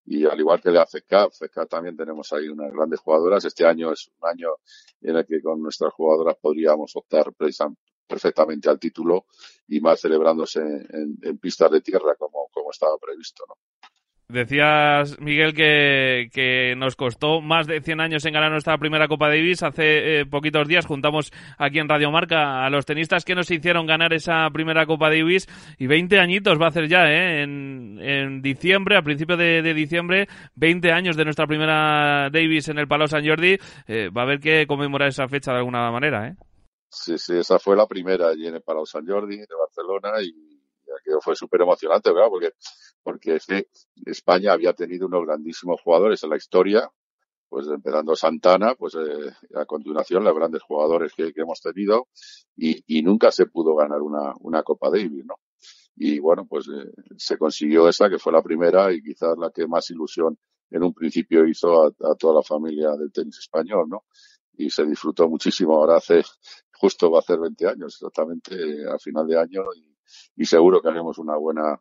Y 0.04 0.24
al 0.26 0.38
igual 0.40 0.60
que 0.60 0.70
la 0.70 0.86
FECAP, 0.86 1.32
FECAP 1.32 1.68
también 1.68 1.96
tenemos 1.96 2.32
ahí 2.32 2.48
unas 2.48 2.72
grandes 2.72 3.00
jugadoras. 3.00 3.44
Este 3.44 3.64
año 3.64 3.92
es 3.92 4.08
un 4.08 4.28
año 4.28 4.48
en 5.00 5.16
el 5.16 5.26
que 5.26 5.40
con 5.42 5.62
nuestras 5.62 5.92
jugadoras 5.94 6.36
podríamos 6.40 6.96
optar 6.96 7.32
perfectamente 8.10 8.68
al 8.68 8.80
título 8.80 9.26
y 9.68 9.80
más 9.80 10.00
celebrándose 10.00 10.60
en, 10.60 11.38
pistas 11.38 11.70
de 11.70 11.80
tierra 11.80 12.16
como, 12.18 12.48
como 12.52 12.70
estaba 12.70 12.98
previsto. 12.98 13.44
¿no? 13.48 13.54
Decías, 14.30 15.18
Miguel, 15.20 15.54
que, 15.54 16.28
que, 16.32 16.74
nos 16.76 16.94
costó 16.94 17.40
más 17.40 17.66
de 17.66 17.80
100 17.80 18.00
años 18.00 18.24
en 18.24 18.32
ganar 18.32 18.52
nuestra 18.52 18.78
primera 18.78 19.08
Copa 19.08 19.28
Davis. 19.28 19.62
Hace 19.62 20.20
eh, 20.20 20.26
poquitos 20.26 20.68
días 20.68 20.86
juntamos 20.86 21.32
aquí 21.58 21.80
en 21.80 21.88
Radio 21.88 22.12
Marca 22.12 22.64
a 22.64 22.70
los 22.70 22.86
tenistas 22.86 23.24
que 23.24 23.34
nos 23.34 23.50
hicieron 23.50 23.86
ganar 23.86 24.12
esa 24.12 24.48
primera 24.52 24.86
Copa 24.86 25.08
Davis. 25.08 25.48
Y 25.78 25.88
20 25.88 26.20
añitos 26.20 26.60
va 26.60 26.66
a 26.66 26.68
hacer 26.68 26.88
ya, 26.88 27.10
¿eh? 27.10 27.42
En, 27.42 27.98
en 28.00 28.40
diciembre, 28.40 28.96
a 28.96 29.02
principios 29.02 29.38
de, 29.38 29.74
diciembre, 29.74 30.28
20 30.54 30.92
años 30.92 31.16
de 31.16 31.24
nuestra 31.24 31.48
primera 31.48 32.30
Davis 32.30 32.68
en 32.68 32.78
el 32.78 32.86
Palau 32.86 33.08
San 33.08 33.26
Jordi. 33.26 33.58
Eh, 33.88 34.10
va 34.16 34.22
a 34.22 34.24
haber 34.24 34.38
que 34.38 34.66
conmemorar 34.68 35.08
esa 35.08 35.26
fecha 35.26 35.50
de 35.50 35.58
alguna 35.58 35.90
manera, 35.90 36.28
¿eh? 36.28 36.36
Sí, 36.90 37.18
sí, 37.18 37.36
esa 37.38 37.58
fue 37.58 37.76
la 37.76 37.86
primera 37.86 38.28
allí 38.28 38.46
en 38.46 38.56
el 38.56 38.62
Sant 38.84 39.08
Jordi 39.08 39.38
de 39.38 39.54
Barcelona 39.58 40.20
y 40.22 40.60
aquello 40.98 41.20
fue 41.20 41.36
súper 41.36 41.62
emocionante, 41.62 42.12
¿verdad? 42.12 42.28
Porque, 42.28 42.52
porque 43.02 43.38
España 44.06 44.52
había 44.52 44.72
tenido 44.72 45.06
unos 45.06 45.24
grandísimos 45.24 45.80
jugadores 45.82 46.22
en 46.24 46.30
la 46.30 46.36
historia, 46.36 46.90
pues 47.48 47.68
empezando 47.68 48.16
Santana, 48.16 48.74
pues 48.74 48.94
eh, 48.96 49.32
a 49.54 49.64
continuación 49.66 50.24
los 50.24 50.34
grandes 50.34 50.62
jugadores 50.62 51.12
que, 51.14 51.32
hemos 51.36 51.60
tenido 51.60 52.08
y, 52.56 52.82
y, 52.86 53.02
nunca 53.02 53.30
se 53.30 53.46
pudo 53.46 53.74
ganar 53.76 54.02
una, 54.02 54.34
una 54.40 54.62
Copa 54.62 54.90
Davis, 54.90 55.24
¿no? 55.24 55.36
Y 55.96 56.18
bueno, 56.18 56.46
pues 56.46 56.66
eh, 56.68 56.90
se 57.16 57.38
consiguió 57.38 57.88
esa 57.88 58.08
que 58.08 58.18
fue 58.18 58.32
la 58.32 58.42
primera 58.42 58.92
y 58.92 59.02
quizás 59.02 59.36
la 59.38 59.50
que 59.50 59.66
más 59.66 59.90
ilusión 59.90 60.38
en 60.70 60.82
un 60.82 60.94
principio 60.94 61.46
hizo 61.46 61.86
a 61.86 62.14
toda 62.18 62.34
la 62.34 62.42
familia 62.42 62.92
del 62.92 63.12
tenis 63.12 63.38
español, 63.38 63.86
¿no? 63.88 64.04
Y 64.56 64.70
se 64.70 64.84
disfrutó 64.86 65.28
muchísimo. 65.28 65.74
Ahora 65.74 65.96
hace 65.96 66.22
justo 66.80 67.10
va 67.10 67.18
a 67.18 67.20
hacer 67.20 67.38
20 67.38 67.68
años, 67.68 67.94
exactamente 67.94 68.54
a 68.88 68.98
final 68.98 69.26
de 69.26 69.38
año, 69.38 69.62
y, 70.34 70.44
seguro 70.46 70.80
que 70.80 70.88
haremos 70.88 71.18
una 71.18 71.36
buena. 71.36 71.80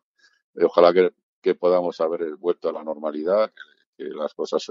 Eh, 0.54 0.64
ojalá 0.64 0.92
que, 0.92 1.14
que, 1.40 1.54
podamos 1.54 2.00
haber 2.00 2.36
vuelto 2.36 2.68
a 2.68 2.72
la 2.72 2.84
normalidad, 2.84 3.50
que, 3.96 4.04
las 4.04 4.34
cosas, 4.34 4.70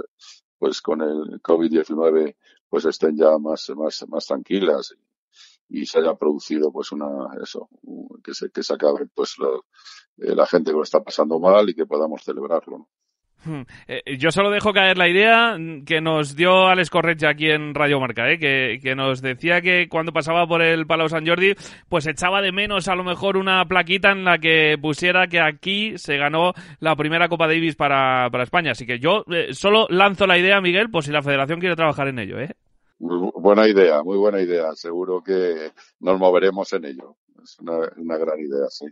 pues 0.59 0.81
con 0.81 1.01
el 1.01 1.41
COVID-19, 1.41 2.35
pues 2.69 2.85
estén 2.85 3.17
ya 3.17 3.37
más, 3.39 3.71
más, 3.75 4.05
más 4.07 4.27
tranquilas 4.27 4.95
y, 5.67 5.85
se 5.85 5.99
haya 5.99 6.15
producido, 6.15 6.71
pues 6.71 6.91
una, 6.91 7.07
eso, 7.43 7.69
que 8.23 8.33
se, 8.33 8.51
que 8.51 8.63
se 8.63 8.73
acabe, 8.73 9.07
pues 9.13 9.35
eh, 10.17 10.35
la 10.35 10.45
gente 10.45 10.71
que 10.71 10.77
lo 10.77 10.83
está 10.83 11.03
pasando 11.03 11.39
mal 11.39 11.69
y 11.69 11.75
que 11.75 11.85
podamos 11.85 12.23
celebrarlo. 12.23 12.77
¿no? 12.77 12.89
Hmm. 13.45 13.61
Eh, 13.87 14.17
yo 14.17 14.31
solo 14.31 14.49
dejo 14.51 14.73
caer 14.73 14.97
la 14.97 15.07
idea 15.07 15.57
que 15.85 16.01
nos 16.01 16.35
dio 16.35 16.67
Alex 16.67 16.89
Correcha 16.89 17.29
aquí 17.29 17.49
en 17.49 17.73
Radio 17.73 17.99
Marca, 17.99 18.29
¿eh? 18.29 18.37
que, 18.37 18.95
nos 18.95 19.21
decía 19.21 19.61
que 19.61 19.87
cuando 19.87 20.11
pasaba 20.11 20.45
por 20.45 20.61
el 20.61 20.85
Palau 20.85 21.07
San 21.07 21.25
Jordi, 21.25 21.53
pues 21.87 22.05
echaba 22.05 22.41
de 22.41 22.51
menos 22.51 22.89
a 22.89 22.95
lo 22.95 23.03
mejor 23.03 23.37
una 23.37 23.63
plaquita 23.65 24.11
en 24.11 24.25
la 24.25 24.39
que 24.39 24.77
pusiera 24.81 25.27
que 25.27 25.39
aquí 25.39 25.97
se 25.97 26.17
ganó 26.17 26.53
la 26.79 26.95
primera 26.95 27.29
Copa 27.29 27.47
Davis 27.47 27.75
para, 27.75 28.29
para 28.29 28.43
España. 28.43 28.71
Así 28.71 28.85
que 28.85 28.99
yo 28.99 29.23
eh, 29.31 29.53
solo 29.53 29.87
lanzo 29.89 30.27
la 30.27 30.37
idea, 30.37 30.59
Miguel, 30.59 30.89
pues 30.91 31.05
si 31.05 31.11
la 31.11 31.21
federación 31.21 31.59
quiere 31.59 31.75
trabajar 31.75 32.09
en 32.09 32.19
ello. 32.19 32.39
¿eh? 32.39 32.53
buena 32.99 33.67
idea, 33.69 34.03
muy 34.03 34.17
buena 34.17 34.41
idea. 34.41 34.75
Seguro 34.75 35.23
que 35.23 35.71
nos 36.01 36.19
moveremos 36.19 36.73
en 36.73 36.85
ello. 36.85 37.15
Es 37.41 37.57
una 37.59 38.17
gran 38.17 38.39
idea, 38.39 38.67
sí. 38.69 38.85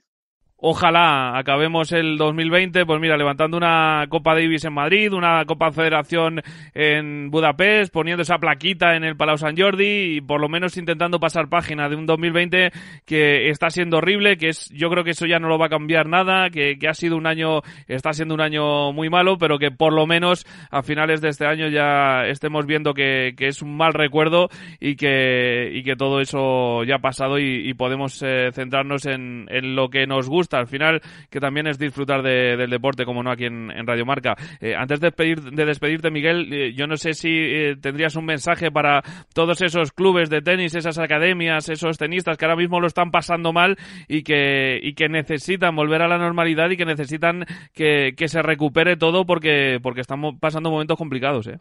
Ojalá 0.60 1.38
acabemos 1.38 1.92
el 1.92 2.18
2020, 2.18 2.84
pues 2.88 3.00
mira, 3.00 3.16
levantando 3.16 3.58
una 3.58 4.08
Copa 4.10 4.34
Davis 4.34 4.66
en 4.66 4.74
Madrid, 4.74 5.14
una 5.14 5.46
Copa 5.46 5.72
Federación 5.72 6.42
en 6.74 7.30
Budapest, 7.30 7.94
poniendo 7.94 8.24
esa 8.24 8.40
plaquita 8.40 8.96
en 8.96 9.04
el 9.04 9.16
Palau 9.16 9.38
San 9.38 9.56
Jordi 9.56 10.18
y 10.18 10.22
por 10.22 10.42
lo 10.42 10.50
menos 10.50 10.76
intentando 10.76 11.20
pasar 11.20 11.48
página 11.48 11.90
de 11.90 11.96
un 11.96 12.08
2020 12.08 12.72
que 13.06 13.50
está 13.52 13.70
siendo 13.70 13.98
horrible, 13.98 14.38
que 14.38 14.50
es, 14.50 14.68
yo 14.70 14.90
creo 14.90 15.04
que 15.04 15.12
eso 15.12 15.28
ya 15.28 15.38
no 15.38 15.48
lo 15.48 15.60
va 15.60 15.68
a 15.68 15.70
cambiar 15.70 16.08
nada, 16.08 16.50
que, 16.50 16.80
que 16.80 16.88
ha 16.88 16.96
sido 16.96 17.18
un 17.18 17.28
año, 17.28 17.62
está 17.88 18.14
siendo 18.14 18.34
un 18.34 18.42
año 18.42 18.92
muy 18.94 19.12
malo, 19.12 19.38
pero 19.38 19.60
que 19.60 19.70
por 19.70 19.94
lo 19.94 20.08
menos 20.08 20.48
a 20.72 20.82
finales 20.82 21.22
de 21.22 21.30
este 21.30 21.46
año 21.46 21.68
ya 21.68 22.26
estemos 22.26 22.66
viendo 22.66 22.96
que, 22.96 23.36
que 23.38 23.46
es 23.46 23.62
un 23.62 23.78
mal 23.78 23.94
recuerdo 23.94 24.50
y 24.80 24.96
que, 24.96 25.70
y 25.72 25.84
que 25.84 25.96
todo 25.96 26.20
eso 26.20 26.84
ya 26.84 26.96
ha 26.96 27.00
pasado 27.00 27.38
y, 27.38 27.68
podemos 27.78 28.24
eh, 28.24 28.50
centrarnos 28.54 29.06
en, 29.06 29.46
en 29.52 29.76
lo 29.76 29.90
que 29.90 30.08
nos 30.08 30.28
gusta 30.28 30.47
al 30.56 30.68
final, 30.68 31.02
que 31.30 31.40
también 31.40 31.68
es 31.68 31.78
disfrutar 31.78 32.22
del 32.22 32.70
deporte, 32.70 33.06
como 33.06 33.24
no 33.24 33.32
aquí 33.32 33.46
en, 33.46 33.88
Radio 33.88 34.06
Marca. 34.06 34.36
Eh, 34.62 34.76
antes 34.76 35.00
de, 35.00 35.08
despedir, 35.08 35.42
de 35.42 35.66
despedirte, 35.66 36.12
Miguel, 36.12 36.54
eh, 36.54 36.74
yo 36.74 36.88
no 36.88 36.96
sé 36.98 37.14
si 37.14 37.30
eh, 37.30 37.76
tendrías 37.82 38.16
un 38.16 38.26
mensaje 38.26 38.72
para 38.72 39.02
todos 39.34 39.62
esos 39.62 39.92
clubes 39.92 40.30
de 40.30 40.42
tenis, 40.42 40.76
esas 40.76 41.00
academias, 41.00 41.70
esos 41.70 41.98
tenistas 41.98 42.38
que 42.38 42.46
ahora 42.46 42.58
mismo 42.58 42.80
lo 42.80 42.88
están 42.88 43.12
pasando 43.12 43.52
mal 43.52 43.78
y 44.08 44.24
que, 44.24 44.80
y 44.82 44.94
que 44.94 45.10
necesitan 45.10 45.76
volver 45.76 46.02
a 46.02 46.08
la 46.08 46.18
normalidad 46.18 46.70
y 46.70 46.78
que 46.78 46.86
necesitan 46.86 47.46
que, 47.74 48.14
que 48.16 48.28
se 48.28 48.42
recupere 48.42 48.98
todo 48.98 49.26
porque, 49.26 49.80
porque 49.82 50.02
estamos 50.02 50.36
pasando 50.40 50.72
momentos 50.72 50.98
complicados, 50.98 51.48
¿eh? 51.48 51.60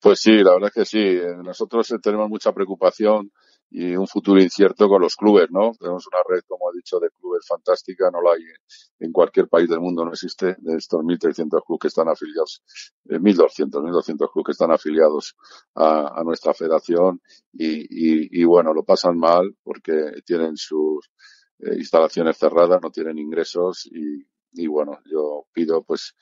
Pues 0.00 0.20
sí, 0.20 0.32
la 0.32 0.52
verdad 0.52 0.68
es 0.68 0.74
que 0.74 0.84
sí. 0.84 1.18
Nosotros 1.42 1.92
tenemos 2.00 2.28
mucha 2.28 2.52
preocupación 2.52 3.32
y 3.70 3.94
un 3.96 4.06
futuro 4.06 4.40
incierto 4.40 4.88
con 4.88 5.02
los 5.02 5.14
clubes, 5.14 5.50
¿no? 5.50 5.72
Tenemos 5.78 6.06
una 6.06 6.22
red, 6.26 6.40
como 6.46 6.70
he 6.70 6.76
dicho, 6.76 6.98
de 6.98 7.10
clubes 7.10 7.46
fantástica, 7.46 8.10
no 8.10 8.22
la 8.22 8.32
hay 8.32 8.42
en 9.00 9.12
cualquier 9.12 9.48
país 9.48 9.68
del 9.68 9.80
mundo, 9.80 10.04
no 10.04 10.12
existe, 10.12 10.56
de 10.58 10.76
estos 10.76 11.02
1.300 11.02 11.62
clubes 11.64 11.80
que 11.80 11.88
están 11.88 12.08
afiliados, 12.08 12.62
eh, 13.10 13.18
1.200, 13.18 13.82
1.200 13.82 14.32
clubes 14.32 14.46
que 14.46 14.52
están 14.52 14.70
afiliados 14.70 15.36
a, 15.74 16.22
nuestra 16.24 16.54
federación 16.54 17.20
y, 17.52 18.40
y, 18.40 18.44
bueno, 18.44 18.72
lo 18.74 18.84
pasan 18.84 19.18
mal 19.18 19.56
porque 19.62 20.22
tienen 20.24 20.56
sus 20.56 21.10
eh, 21.60 21.74
instalaciones 21.76 22.38
cerradas, 22.38 22.80
no 22.82 22.90
tienen 22.90 23.18
ingresos 23.18 23.86
y, 23.86 24.26
y 24.52 24.66
bueno, 24.66 24.98
yo 25.04 25.46
pido 25.52 25.82
pues 25.82 26.14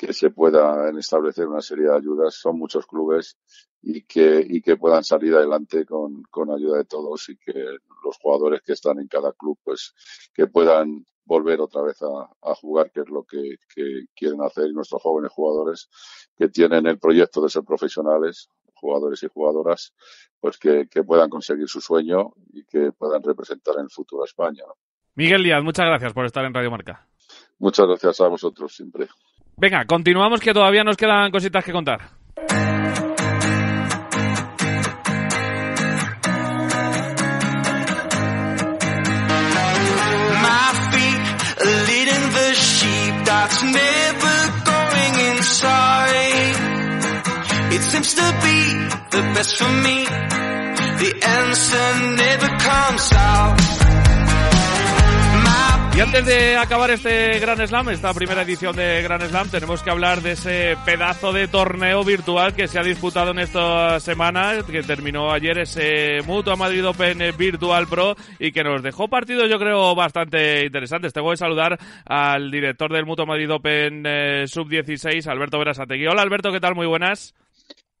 que 0.00 0.14
se 0.14 0.30
puedan 0.30 0.96
establecer 0.96 1.46
una 1.46 1.60
serie 1.60 1.88
de 1.88 1.94
ayudas. 1.94 2.34
Son 2.34 2.58
muchos 2.58 2.86
clubes 2.86 3.36
y 3.82 4.04
que, 4.04 4.42
y 4.48 4.62
que 4.62 4.78
puedan 4.78 5.04
salir 5.04 5.34
adelante 5.34 5.84
con, 5.84 6.22
con 6.30 6.50
ayuda 6.50 6.78
de 6.78 6.86
todos 6.86 7.28
y 7.28 7.36
que 7.36 7.52
los 7.52 8.16
jugadores 8.18 8.62
que 8.62 8.72
están 8.72 8.98
en 8.98 9.08
cada 9.08 9.34
club 9.34 9.58
pues 9.62 9.92
que 10.32 10.46
puedan 10.46 11.04
volver 11.26 11.60
otra 11.60 11.82
vez 11.82 12.00
a, 12.00 12.50
a 12.50 12.54
jugar, 12.54 12.90
que 12.90 13.00
es 13.00 13.10
lo 13.10 13.24
que, 13.24 13.56
que, 13.74 14.06
quieren 14.16 14.40
hacer 14.40 14.72
nuestros 14.72 15.02
jóvenes 15.02 15.32
jugadores 15.32 15.90
que 16.34 16.48
tienen 16.48 16.86
el 16.86 16.98
proyecto 16.98 17.42
de 17.42 17.50
ser 17.50 17.64
profesionales, 17.64 18.48
jugadores 18.72 19.22
y 19.22 19.28
jugadoras, 19.28 19.92
pues 20.40 20.56
que, 20.56 20.88
que 20.88 21.02
puedan 21.02 21.28
conseguir 21.28 21.68
su 21.68 21.82
sueño 21.82 22.32
y 22.54 22.64
que 22.64 22.90
puedan 22.92 23.22
representar 23.22 23.74
en 23.76 23.82
el 23.82 23.90
futuro 23.90 24.22
a 24.22 24.24
España. 24.24 24.64
Miguel 25.14 25.42
Díaz, 25.42 25.62
muchas 25.62 25.84
gracias 25.84 26.14
por 26.14 26.24
estar 26.24 26.42
en 26.46 26.54
Radio 26.54 26.70
Marca. 26.70 27.06
Muchas 27.58 27.86
gracias 27.86 28.18
a 28.22 28.28
vosotros 28.28 28.74
siempre. 28.74 29.06
Venga, 29.60 29.84
continuamos 29.84 30.40
que 30.40 30.54
todavía 30.54 30.82
nos 30.82 30.96
quedan 30.96 31.30
cositas 31.30 31.62
que 31.62 31.72
contar. 31.72 32.00
seems 47.90 48.14
to 48.14 48.22
be 48.42 48.60
the 49.10 49.22
best 49.34 49.56
for 49.58 49.72
me. 49.84 50.04
The 51.02 51.12
answer 51.22 52.16
never 52.16 52.48
comes 52.58 53.12
out. 53.12 53.79
Antes 56.02 56.24
de 56.24 56.56
acabar 56.56 56.90
este 56.90 57.38
Gran 57.40 57.58
Slam, 57.68 57.90
esta 57.90 58.14
primera 58.14 58.42
edición 58.42 58.74
de 58.74 59.02
Gran 59.02 59.20
Slam, 59.20 59.50
tenemos 59.50 59.82
que 59.82 59.90
hablar 59.90 60.22
de 60.22 60.32
ese 60.32 60.76
pedazo 60.86 61.30
de 61.30 61.46
torneo 61.46 62.02
virtual 62.02 62.54
que 62.54 62.68
se 62.68 62.78
ha 62.78 62.82
disputado 62.82 63.32
en 63.32 63.38
esta 63.38 64.00
semana, 64.00 64.62
que 64.68 64.82
terminó 64.82 65.30
ayer 65.30 65.58
ese 65.58 66.22
Mutua 66.26 66.56
Madrid 66.56 66.86
Open 66.86 67.18
Virtual 67.36 67.86
Pro 67.86 68.16
y 68.38 68.50
que 68.50 68.64
nos 68.64 68.82
dejó 68.82 69.08
partidos, 69.08 69.50
yo 69.50 69.58
creo, 69.58 69.94
bastante 69.94 70.64
interesantes. 70.64 71.12
Tengo 71.12 71.30
que 71.30 71.36
saludar 71.36 71.78
al 72.06 72.50
director 72.50 72.90
del 72.90 73.04
Mutua 73.04 73.26
Madrid 73.26 73.52
Open 73.52 74.02
eh, 74.06 74.44
Sub-16, 74.46 75.26
Alberto 75.26 75.58
Verasategui. 75.58 76.06
Hola 76.06 76.22
Alberto, 76.22 76.50
¿qué 76.50 76.60
tal? 76.60 76.74
Muy 76.74 76.86
buenas. 76.86 77.34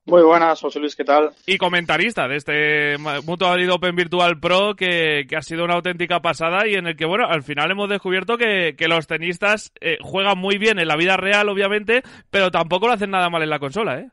Muy 0.06 0.22
buenas, 0.22 0.60
José 0.60 0.80
Luis, 0.80 0.96
¿qué 0.96 1.04
tal? 1.04 1.30
Y 1.46 1.58
comentarista 1.58 2.26
de 2.26 2.36
este 2.36 2.96
Mutua 3.26 3.50
Madrid 3.50 3.70
Open 3.70 3.94
Virtual 3.94 4.40
Pro 4.40 4.74
que, 4.74 5.26
ha 5.36 5.42
sido 5.42 5.64
una 5.64 5.74
auténtica 5.74 6.20
pasada 6.20 6.66
y 6.66 6.74
en 6.74 6.86
el 6.86 6.96
que, 6.96 7.04
bueno, 7.04 7.26
al 7.26 7.42
final 7.42 7.70
hemos 7.70 7.88
descubierto 7.88 8.38
que, 8.38 8.74
los 8.88 9.06
tenistas 9.06 9.72
eh, 9.80 9.98
juegan 10.00 10.38
muy 10.38 10.58
bien 10.58 10.78
en 10.78 10.88
la 10.88 10.96
vida 10.96 11.16
real, 11.16 11.48
obviamente, 11.48 12.02
pero 12.30 12.50
tampoco 12.50 12.86
lo 12.86 12.94
hacen 12.94 13.10
nada 13.10 13.28
mal 13.28 13.42
en 13.42 13.50
la 13.50 13.58
consola, 13.58 14.00
¿eh? 14.00 14.10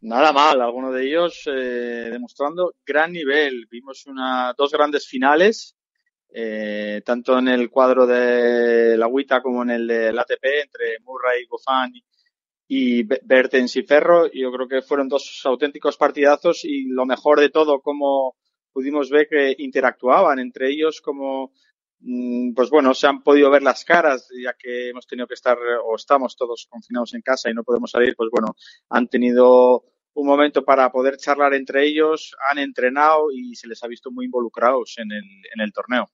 Nada 0.00 0.32
mal, 0.32 0.60
algunos 0.60 0.94
de 0.94 1.06
ellos 1.06 1.42
eh, 1.46 2.08
demostrando 2.12 2.74
gran 2.86 3.10
nivel. 3.10 3.66
Vimos 3.70 4.06
una, 4.06 4.54
dos 4.56 4.70
grandes 4.70 5.08
finales, 5.08 5.76
eh, 6.28 7.00
tanto 7.04 7.38
en 7.38 7.48
el 7.48 7.70
cuadro 7.70 8.06
de 8.06 8.96
la 8.98 9.06
WITA 9.06 9.40
como 9.40 9.62
en 9.62 9.70
el 9.70 9.86
de 9.86 10.08
ATP, 10.08 10.44
entre 10.62 10.98
Murray, 11.04 11.46
Goffin 11.46 11.96
y 11.96 12.04
Bertens 12.68 13.76
y 13.76 13.82
Ferro. 13.82 14.30
Yo 14.32 14.50
creo 14.52 14.68
que 14.68 14.82
fueron 14.82 15.08
dos 15.08 15.42
auténticos 15.44 15.96
partidazos 15.96 16.64
y 16.64 16.88
lo 16.88 17.06
mejor 17.06 17.40
de 17.40 17.50
todo, 17.50 17.80
como 17.80 18.36
pudimos 18.72 19.10
ver 19.10 19.28
que 19.28 19.54
interactuaban 19.58 20.38
entre 20.38 20.70
ellos, 20.70 21.00
como 21.00 21.52
mm, 22.00 22.54
pues 22.54 22.70
bueno, 22.70 22.94
se 22.94 23.06
han 23.06 23.22
podido 23.22 23.50
ver 23.50 23.62
las 23.62 23.84
caras, 23.84 24.28
ya 24.42 24.54
que 24.58 24.90
hemos 24.90 25.06
tenido 25.06 25.26
que 25.26 25.34
estar 25.34 25.56
o 25.84 25.94
estamos 25.96 26.36
todos 26.36 26.66
confinados 26.68 27.14
en 27.14 27.22
casa 27.22 27.50
y 27.50 27.54
no 27.54 27.64
podemos 27.64 27.90
salir, 27.90 28.14
pues 28.16 28.30
bueno, 28.30 28.56
han 28.90 29.08
tenido 29.08 29.84
un 30.14 30.26
momento 30.26 30.64
para 30.64 30.90
poder 30.90 31.16
charlar 31.16 31.54
entre 31.54 31.86
ellos, 31.86 32.36
han 32.50 32.58
entrenado 32.58 33.30
y 33.32 33.54
se 33.56 33.68
les 33.68 33.82
ha 33.82 33.88
visto 33.88 34.10
muy 34.10 34.26
involucrados 34.26 34.94
en 34.98 35.12
el, 35.12 35.24
en 35.54 35.60
el 35.60 35.72
torneo. 35.72 36.08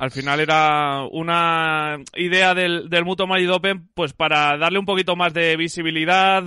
Al 0.00 0.10
final 0.10 0.40
era 0.40 1.04
una 1.10 1.98
idea 2.16 2.54
del, 2.54 2.88
del 2.88 3.04
Mutuo 3.04 3.26
Madrid 3.26 3.52
Open 3.52 3.86
pues 3.92 4.14
para 4.14 4.56
darle 4.56 4.78
un 4.78 4.86
poquito 4.86 5.14
más 5.14 5.34
de 5.34 5.58
visibilidad 5.58 6.42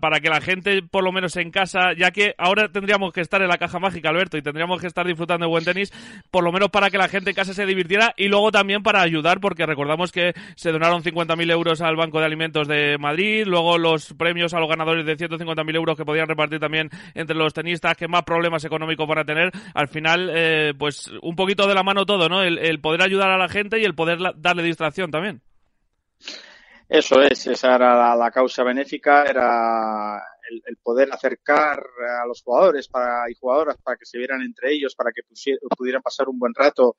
para 0.00 0.18
que 0.18 0.28
la 0.28 0.40
gente, 0.40 0.82
por 0.82 1.04
lo 1.04 1.12
menos 1.12 1.36
en 1.36 1.52
casa, 1.52 1.92
ya 1.96 2.10
que 2.10 2.34
ahora 2.36 2.72
tendríamos 2.72 3.12
que 3.12 3.20
estar 3.20 3.40
en 3.42 3.46
la 3.46 3.58
caja 3.58 3.78
mágica, 3.78 4.08
Alberto, 4.08 4.36
y 4.38 4.42
tendríamos 4.42 4.80
que 4.80 4.88
estar 4.88 5.06
disfrutando 5.06 5.46
de 5.46 5.50
buen 5.50 5.64
tenis, 5.64 5.92
por 6.32 6.42
lo 6.42 6.50
menos 6.50 6.70
para 6.70 6.90
que 6.90 6.98
la 6.98 7.06
gente 7.06 7.30
en 7.30 7.36
casa 7.36 7.54
se 7.54 7.64
divirtiera 7.64 8.12
y 8.16 8.26
luego 8.26 8.50
también 8.50 8.82
para 8.82 9.02
ayudar, 9.02 9.38
porque 9.38 9.66
recordamos 9.66 10.10
que 10.10 10.34
se 10.56 10.72
donaron 10.72 11.04
50.000 11.04 11.52
euros 11.52 11.80
al 11.80 11.94
Banco 11.94 12.18
de 12.18 12.26
Alimentos 12.26 12.66
de 12.66 12.98
Madrid, 12.98 13.44
luego 13.46 13.78
los 13.78 14.14
premios 14.14 14.52
a 14.52 14.58
los 14.58 14.68
ganadores 14.68 15.06
de 15.06 15.16
150.000 15.16 15.76
euros 15.76 15.96
que 15.96 16.04
podían 16.04 16.26
repartir 16.26 16.58
también 16.58 16.90
entre 17.14 17.36
los 17.36 17.54
tenistas 17.54 17.96
que 17.96 18.08
más 18.08 18.24
problemas 18.24 18.64
económicos 18.64 19.06
van 19.06 19.18
a 19.18 19.24
tener. 19.24 19.52
Al 19.74 19.86
final, 19.86 20.28
eh, 20.34 20.74
pues 20.76 21.08
un 21.22 21.36
poquito 21.36 21.68
de 21.68 21.74
la 21.74 21.84
mano 21.84 22.04
todo, 22.04 22.28
¿no? 22.28 22.42
El, 22.42 22.63
el 22.68 22.80
poder 22.80 23.02
ayudar 23.02 23.30
a 23.30 23.38
la 23.38 23.48
gente 23.48 23.78
y 23.78 23.84
el 23.84 23.94
poder 23.94 24.18
darle 24.36 24.62
distracción 24.62 25.10
también. 25.10 25.42
Eso 26.88 27.22
es, 27.22 27.46
esa 27.46 27.74
era 27.76 28.14
la, 28.14 28.30
causa 28.30 28.62
benéfica, 28.62 29.24
era 29.24 30.22
el, 30.66 30.76
poder 30.76 31.10
acercar 31.10 31.82
a 32.20 32.26
los 32.26 32.42
jugadores 32.42 32.88
para, 32.88 33.30
y 33.30 33.34
jugadoras 33.34 33.76
para 33.82 33.96
que 33.96 34.04
se 34.04 34.18
vieran 34.18 34.42
entre 34.42 34.72
ellos, 34.72 34.94
para 34.94 35.10
que 35.12 35.22
pudieran 35.76 36.02
pasar 36.02 36.28
un 36.28 36.38
buen 36.38 36.52
rato, 36.54 36.96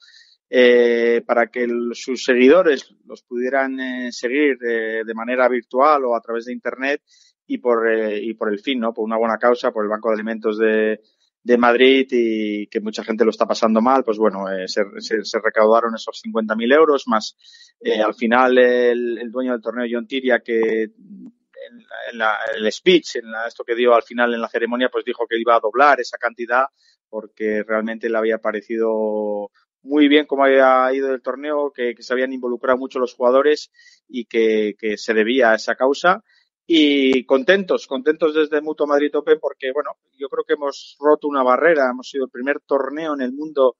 eh, 0.49 1.21
para 1.25 1.47
que 1.47 1.67
sus 1.93 2.23
seguidores 2.23 2.95
los 3.05 3.21
pudieran 3.23 3.79
eh, 3.79 4.11
seguir 4.11 4.57
eh, 4.67 5.03
de 5.05 5.13
manera 5.13 5.47
virtual 5.47 6.05
o 6.05 6.15
a 6.15 6.21
través 6.21 6.45
de 6.45 6.53
Internet 6.53 7.01
y 7.47 7.59
por, 7.59 7.87
y 7.91 8.33
por 8.33 8.51
el 8.51 8.59
fin, 8.59 8.79
¿no? 8.79 8.91
Por 8.91 9.05
una 9.05 9.17
buena 9.17 9.37
causa, 9.37 9.71
por 9.71 9.83
el 9.83 9.89
Banco 9.89 10.09
de 10.09 10.15
Alimentos 10.15 10.57
de, 10.57 10.99
de 11.45 11.59
Madrid 11.59 12.07
y 12.09 12.65
que 12.67 12.81
mucha 12.81 13.03
gente 13.03 13.23
lo 13.23 13.29
está 13.29 13.45
pasando 13.45 13.79
mal, 13.79 14.03
pues 14.03 14.17
bueno, 14.17 14.51
eh, 14.51 14.67
se, 14.67 14.81
se, 14.99 15.39
recaudaron 15.39 15.93
esos 15.93 16.19
50.000 16.25 16.75
euros, 16.75 17.07
más 17.07 17.37
eh, 17.79 18.01
al 18.01 18.15
final 18.15 18.57
el, 18.57 19.29
dueño 19.31 19.51
del 19.51 19.61
torneo, 19.61 19.85
John 19.87 20.07
Tiria, 20.07 20.39
que 20.39 20.85
en, 20.85 22.17
la, 22.17 22.39
el 22.57 22.71
speech, 22.71 23.17
en 23.17 23.25
esto 23.47 23.63
que 23.63 23.75
dio 23.75 23.93
al 23.93 24.01
final 24.01 24.33
en 24.33 24.41
la 24.41 24.49
ceremonia, 24.49 24.89
pues 24.91 25.05
dijo 25.05 25.27
que 25.29 25.39
iba 25.39 25.55
a 25.55 25.59
doblar 25.59 25.99
esa 25.99 26.17
cantidad 26.17 26.65
porque 27.09 27.61
realmente 27.61 28.09
le 28.09 28.17
había 28.17 28.39
parecido 28.39 29.51
muy 29.83 30.07
bien 30.07 30.25
cómo 30.25 30.45
había 30.45 30.91
ido 30.95 31.13
el 31.13 31.21
torneo, 31.21 31.71
que, 31.71 31.93
se 31.99 32.11
habían 32.11 32.33
involucrado 32.33 32.79
mucho 32.79 32.97
los 32.97 33.13
jugadores 33.13 33.71
y 34.07 34.25
que 34.25 34.73
se 34.97 35.13
debía 35.13 35.51
a 35.51 35.55
esa 35.55 35.75
causa 35.75 36.23
y 36.67 37.25
contentos, 37.25 37.85
contentos 37.85 38.33
desde 38.33 38.61
Mutuo 38.61 38.87
Madrid 38.87 39.15
Open 39.15 39.39
porque, 39.39 39.71
bueno, 39.71 39.91
yo 40.17 40.27
creo 40.29 40.43
que 40.43 40.53
hemos 40.53 40.97
roto 40.99 41.27
una 41.27 41.43
barrera, 41.43 41.89
hemos 41.91 42.09
sido 42.09 42.25
el 42.25 42.31
primer 42.31 42.59
torneo 42.61 43.13
en 43.13 43.21
el 43.21 43.33
mundo 43.33 43.77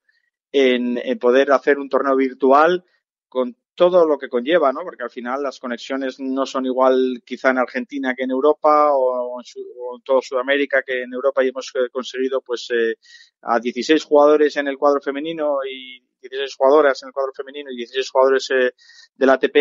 en, 0.52 1.20
poder 1.20 1.52
hacer 1.52 1.80
un 1.80 1.90
torneo 1.90 2.16
virtual 2.16 2.86
con 3.28 3.58
todo 3.74 4.06
lo 4.06 4.18
que 4.18 4.30
conlleva, 4.30 4.72
¿no? 4.72 4.82
Porque 4.84 5.04
al 5.04 5.10
final 5.10 5.44
las 5.44 5.60
conexiones 5.60 6.20
no 6.20 6.46
son 6.46 6.66
igual 6.66 7.22
quizá 7.26 7.50
en 7.50 7.58
Argentina 7.58 8.14
que 8.16 8.24
en 8.24 8.32
Europa 8.32 8.92
o 8.94 9.42
en, 9.42 10.02
todo 10.04 10.22
Sudamérica 10.22 10.82
que 10.86 11.02
en 11.02 11.12
Europa 11.12 11.44
y 11.44 11.50
hemos 11.50 11.74
eh, 11.76 11.90
conseguido 11.92 12.42
pues 12.42 12.70
eh, 12.72 12.96
a 13.42 13.60
16 13.60 14.02
jugadores 14.06 14.56
en 14.56 14.68
el 14.70 14.78
cuadro 14.78 15.02
femenino 15.02 15.58
y 15.70 16.00
16 16.22 16.56
jugadoras 16.56 17.04
en 17.04 17.08
el 17.08 17.14
cuadro 17.14 17.34
femenino 17.36 17.70
y 17.72 17.76
16 17.76 18.10
jugadores 18.10 18.50
eh, 18.52 18.72
del 19.16 19.30
ATP 19.30 19.58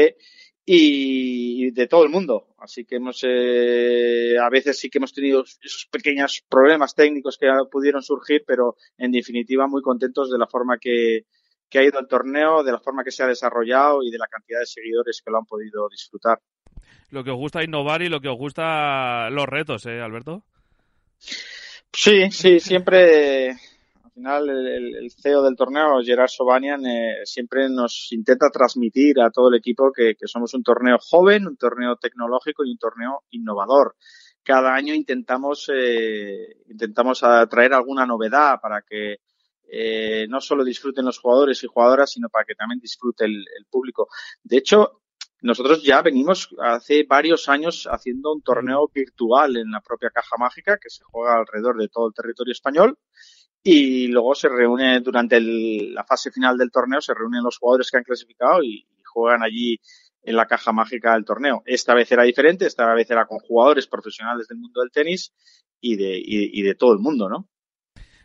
y 0.64 1.70
de 1.72 1.86
todo 1.88 2.04
el 2.04 2.10
mundo. 2.10 2.53
Así 2.64 2.86
que 2.86 2.96
hemos, 2.96 3.20
eh, 3.24 4.38
a 4.40 4.48
veces 4.48 4.78
sí 4.78 4.88
que 4.88 4.96
hemos 4.96 5.12
tenido 5.12 5.42
esos 5.42 5.86
pequeños 5.90 6.42
problemas 6.48 6.94
técnicos 6.94 7.36
que 7.36 7.46
pudieron 7.70 8.02
surgir, 8.02 8.42
pero 8.46 8.76
en 8.96 9.12
definitiva 9.12 9.66
muy 9.66 9.82
contentos 9.82 10.30
de 10.30 10.38
la 10.38 10.46
forma 10.46 10.78
que, 10.80 11.26
que 11.68 11.78
ha 11.78 11.84
ido 11.84 12.00
el 12.00 12.08
torneo, 12.08 12.64
de 12.64 12.72
la 12.72 12.80
forma 12.80 13.04
que 13.04 13.10
se 13.10 13.22
ha 13.22 13.26
desarrollado 13.26 14.02
y 14.02 14.10
de 14.10 14.16
la 14.16 14.28
cantidad 14.28 14.60
de 14.60 14.66
seguidores 14.66 15.20
que 15.22 15.30
lo 15.30 15.36
han 15.36 15.44
podido 15.44 15.90
disfrutar. 15.90 16.40
Lo 17.10 17.22
que 17.22 17.32
os 17.32 17.36
gusta 17.36 17.62
innovar 17.62 18.00
y 18.00 18.08
lo 18.08 18.20
que 18.20 18.28
os 18.28 18.38
gusta 18.38 19.28
los 19.28 19.46
retos, 19.46 19.84
¿eh, 19.84 20.00
Alberto? 20.00 20.42
Sí, 21.92 22.30
sí, 22.30 22.60
siempre 22.60 23.56
final 24.14 24.48
el, 24.48 25.10
CEO 25.10 25.42
del 25.42 25.56
torneo, 25.56 26.00
Gerard 26.02 26.28
Sobanian, 26.28 26.86
eh, 26.86 27.22
siempre 27.24 27.68
nos 27.68 28.08
intenta 28.12 28.48
transmitir 28.48 29.20
a 29.20 29.30
todo 29.30 29.48
el 29.48 29.56
equipo 29.56 29.90
que, 29.92 30.14
somos 30.24 30.54
un 30.54 30.62
torneo 30.62 30.98
joven, 31.00 31.46
un 31.46 31.56
torneo 31.56 31.96
tecnológico 31.96 32.64
y 32.64 32.70
un 32.70 32.78
torneo 32.78 33.24
innovador. 33.30 33.96
Cada 34.42 34.74
año 34.74 34.94
intentamos, 34.94 35.70
eh, 35.74 36.60
intentamos 36.68 37.20
traer 37.50 37.72
alguna 37.72 38.06
novedad 38.06 38.60
para 38.62 38.82
que 38.82 39.16
eh, 39.66 40.26
no 40.28 40.40
solo 40.40 40.62
disfruten 40.62 41.06
los 41.06 41.18
jugadores 41.18 41.64
y 41.64 41.66
jugadoras, 41.66 42.12
sino 42.12 42.28
para 42.28 42.44
que 42.44 42.54
también 42.54 42.78
disfrute 42.78 43.24
el 43.24 43.66
público. 43.70 44.08
De 44.42 44.58
hecho, 44.58 45.00
nosotros 45.40 45.82
ya 45.82 46.02
venimos 46.02 46.54
hace 46.58 47.04
varios 47.04 47.48
años 47.48 47.88
haciendo 47.90 48.32
un 48.32 48.42
torneo 48.42 48.88
virtual 48.94 49.56
en 49.56 49.70
la 49.70 49.80
propia 49.80 50.10
caja 50.10 50.36
mágica 50.38 50.78
que 50.80 50.88
se 50.88 51.04
juega 51.04 51.36
alrededor 51.36 51.76
de 51.76 51.88
todo 51.88 52.08
el 52.08 52.14
territorio 52.14 52.52
español 52.52 52.98
y 53.64 54.08
luego 54.08 54.34
se 54.34 54.48
reúne 54.50 55.00
durante 55.00 55.40
la 55.40 56.04
fase 56.04 56.30
final 56.30 56.58
del 56.58 56.70
torneo, 56.70 57.00
se 57.00 57.14
reúnen 57.14 57.42
los 57.42 57.56
jugadores 57.56 57.90
que 57.90 57.96
han 57.96 58.04
clasificado 58.04 58.62
y, 58.62 58.86
juegan 59.06 59.44
allí 59.44 59.80
en 60.24 60.34
la 60.34 60.48
caja 60.48 60.72
mágica 60.72 61.14
del 61.14 61.24
torneo. 61.24 61.62
Esta 61.66 61.94
vez 61.94 62.10
era 62.10 62.24
diferente, 62.24 62.66
esta 62.66 62.92
vez 62.94 63.08
era 63.08 63.26
con 63.26 63.38
jugadores 63.38 63.86
profesionales 63.86 64.48
del 64.48 64.58
mundo 64.58 64.80
del 64.80 64.90
tenis 64.90 65.32
y 65.80 65.94
de, 65.94 66.20
y 66.20 66.62
de 66.62 66.74
todo 66.74 66.94
el 66.94 66.98
mundo, 66.98 67.28
¿no? 67.28 67.48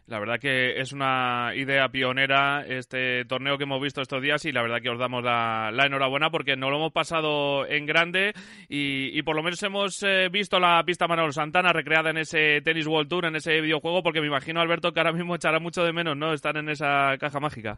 La 0.09 0.17
verdad 0.17 0.39
que 0.39 0.79
es 0.79 0.91
una 0.91 1.51
idea 1.55 1.87
pionera 1.89 2.65
este 2.67 3.25
torneo 3.25 3.59
que 3.59 3.65
hemos 3.65 3.79
visto 3.79 4.01
estos 4.01 4.23
días 4.23 4.43
y 4.45 4.51
la 4.51 4.63
verdad 4.63 4.81
que 4.81 4.89
os 4.89 4.97
damos 4.97 5.23
la, 5.23 5.71
enhorabuena 5.85 6.31
porque 6.31 6.55
nos 6.55 6.71
lo 6.71 6.77
hemos 6.77 6.91
pasado 6.91 7.67
en 7.67 7.85
grande 7.85 8.33
y, 8.67 9.21
por 9.21 9.35
lo 9.35 9.43
menos 9.43 9.61
hemos 9.61 10.01
eh, 10.01 10.27
visto 10.31 10.59
la 10.59 10.83
pista 10.83 11.07
Manuel 11.07 11.31
Santana 11.31 11.71
recreada 11.73 12.09
en 12.09 12.17
ese 12.17 12.59
Tennis 12.61 12.87
World 12.87 13.07
Tour, 13.07 13.25
en 13.25 13.35
ese 13.35 13.61
videojuego, 13.61 14.01
porque 14.01 14.19
me 14.19 14.25
imagino, 14.25 14.59
Alberto, 14.59 14.91
que 14.91 14.99
ahora 14.99 15.13
mismo 15.13 15.35
echará 15.35 15.59
mucho 15.59 15.83
de 15.83 15.93
menos, 15.93 16.17
¿no? 16.17 16.33
Estar 16.33 16.57
en 16.57 16.69
esa 16.69 17.15
caja 17.19 17.39
mágica. 17.39 17.77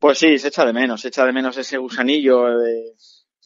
Pues 0.00 0.18
sí, 0.18 0.38
se 0.38 0.48
echa 0.48 0.64
de 0.66 0.72
menos, 0.72 1.00
se 1.00 1.08
echa 1.08 1.24
de 1.24 1.32
menos 1.32 1.56
ese 1.56 1.78
gusanillo 1.78 2.58
de 2.58 2.94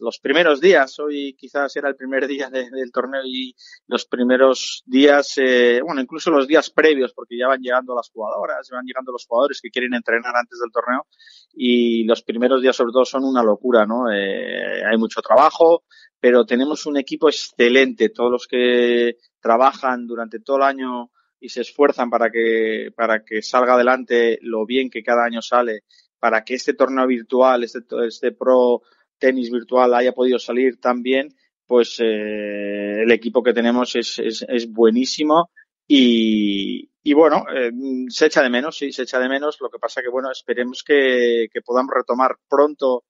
los 0.00 0.18
primeros 0.18 0.60
días, 0.60 0.98
hoy 0.98 1.34
quizás 1.34 1.74
era 1.76 1.88
el 1.88 1.96
primer 1.96 2.26
día 2.26 2.50
del 2.50 2.92
torneo 2.92 3.22
y 3.24 3.54
los 3.86 4.06
primeros 4.06 4.82
días, 4.86 5.34
eh, 5.38 5.80
bueno, 5.84 6.00
incluso 6.00 6.30
los 6.30 6.46
días 6.46 6.70
previos, 6.70 7.12
porque 7.12 7.36
ya 7.36 7.48
van 7.48 7.60
llegando 7.60 7.94
las 7.94 8.10
jugadoras, 8.10 8.68
van 8.70 8.84
llegando 8.84 9.12
los 9.12 9.26
jugadores 9.26 9.60
que 9.60 9.70
quieren 9.70 9.94
entrenar 9.94 10.34
antes 10.36 10.58
del 10.60 10.72
torneo 10.72 11.06
y 11.52 12.04
los 12.04 12.22
primeros 12.22 12.62
días 12.62 12.76
sobre 12.76 12.92
todo 12.92 13.04
son 13.04 13.24
una 13.24 13.42
locura, 13.42 13.86
¿no? 13.86 14.10
Eh, 14.12 14.84
hay 14.84 14.96
mucho 14.96 15.20
trabajo, 15.22 15.84
pero 16.20 16.44
tenemos 16.44 16.86
un 16.86 16.96
equipo 16.96 17.28
excelente, 17.28 18.10
todos 18.10 18.30
los 18.30 18.46
que 18.46 19.16
trabajan 19.40 20.06
durante 20.06 20.40
todo 20.40 20.58
el 20.58 20.62
año 20.64 21.10
y 21.40 21.48
se 21.48 21.60
esfuerzan 21.60 22.10
para 22.10 22.30
que, 22.30 22.90
para 22.96 23.24
que 23.24 23.42
salga 23.42 23.74
adelante 23.74 24.38
lo 24.42 24.66
bien 24.66 24.90
que 24.90 25.02
cada 25.02 25.24
año 25.24 25.40
sale, 25.42 25.84
para 26.18 26.44
que 26.44 26.54
este 26.54 26.74
torneo 26.74 27.06
virtual, 27.06 27.62
este, 27.62 27.80
este 28.06 28.32
Pro 28.32 28.82
tenis 29.18 29.50
virtual 29.50 29.94
haya 29.94 30.12
podido 30.12 30.38
salir 30.38 30.80
tan 30.80 31.02
bien, 31.02 31.34
pues 31.66 31.98
eh, 32.00 33.02
el 33.02 33.10
equipo 33.12 33.42
que 33.42 33.52
tenemos 33.52 33.94
es, 33.96 34.18
es, 34.18 34.44
es 34.48 34.72
buenísimo 34.72 35.50
y, 35.86 36.90
y 37.02 37.14
bueno, 37.14 37.46
eh, 37.54 37.70
se 38.08 38.26
echa 38.26 38.42
de 38.42 38.50
menos, 38.50 38.76
sí, 38.76 38.92
se 38.92 39.04
echa 39.04 39.18
de 39.18 39.28
menos. 39.28 39.58
Lo 39.60 39.70
que 39.70 39.78
pasa 39.78 40.02
que, 40.02 40.10
bueno, 40.10 40.30
esperemos 40.30 40.82
que, 40.82 41.48
que 41.52 41.62
podamos 41.62 41.94
retomar 41.94 42.36
pronto 42.48 43.04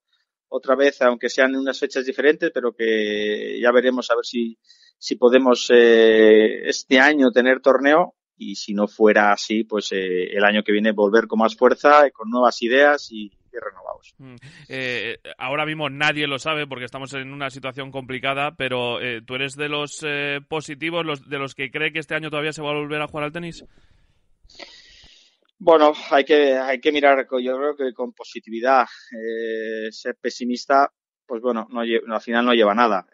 otra 0.49 0.77
vez, 0.77 1.03
aunque 1.03 1.29
sean 1.29 1.57
unas 1.57 1.79
fechas 1.79 2.07
diferentes, 2.07 2.51
pero 2.55 2.73
que 2.73 3.59
ya 3.61 3.73
veremos 3.73 4.11
a 4.11 4.16
ver 4.16 4.25
si, 4.25 4.57
si 4.97 5.16
podemos 5.16 5.68
eh, 5.71 6.68
este 6.68 7.01
año 7.01 7.31
tener 7.33 7.61
torneo 7.61 8.14
y 8.37 8.55
si 8.55 8.73
no 8.73 8.87
fuera 8.87 9.33
así, 9.33 9.64
pues 9.64 9.90
eh, 9.92 10.31
el 10.31 10.44
año 10.44 10.62
que 10.62 10.73
viene 10.73 10.92
volver 10.92 11.27
con 11.27 11.40
más 11.40 11.57
fuerza, 11.57 12.09
con 12.12 12.31
nuevas 12.31 12.62
ideas 12.62 13.09
y, 13.11 13.33
renovados. 13.52 14.14
Mm. 14.18 14.37
Eh, 14.68 15.18
ahora 15.38 15.66
mismo 15.66 15.88
nadie 15.88 16.26
lo 16.26 16.38
sabe 16.38 16.66
porque 16.66 16.84
estamos 16.84 17.12
en 17.14 17.32
una 17.32 17.50
situación 17.50 17.90
complicada, 17.90 18.54
pero 18.56 19.00
eh, 19.00 19.22
¿tú 19.24 19.34
eres 19.34 19.56
de 19.56 19.68
los 19.68 20.04
eh, 20.06 20.40
positivos, 20.46 21.04
los, 21.04 21.28
de 21.28 21.38
los 21.38 21.54
que 21.54 21.70
cree 21.70 21.92
que 21.92 22.00
este 22.00 22.14
año 22.14 22.30
todavía 22.30 22.52
se 22.52 22.62
va 22.62 22.70
a 22.70 22.74
volver 22.74 23.00
a 23.00 23.08
jugar 23.08 23.24
al 23.24 23.32
tenis? 23.32 23.64
Bueno, 25.58 25.92
hay 26.11 26.24
que, 26.24 26.56
hay 26.56 26.80
que 26.80 26.92
mirar, 26.92 27.26
yo 27.42 27.56
creo 27.56 27.76
que 27.76 27.92
con 27.92 28.12
positividad, 28.12 28.87
ser 29.90 30.16
pesimista, 30.20 30.92
pues 31.26 31.42
bueno, 31.42 31.66
no, 31.70 31.80
al 31.80 32.20
final 32.20 32.44
no 32.44 32.54
lleva 32.54 32.74
nada. 32.74 33.06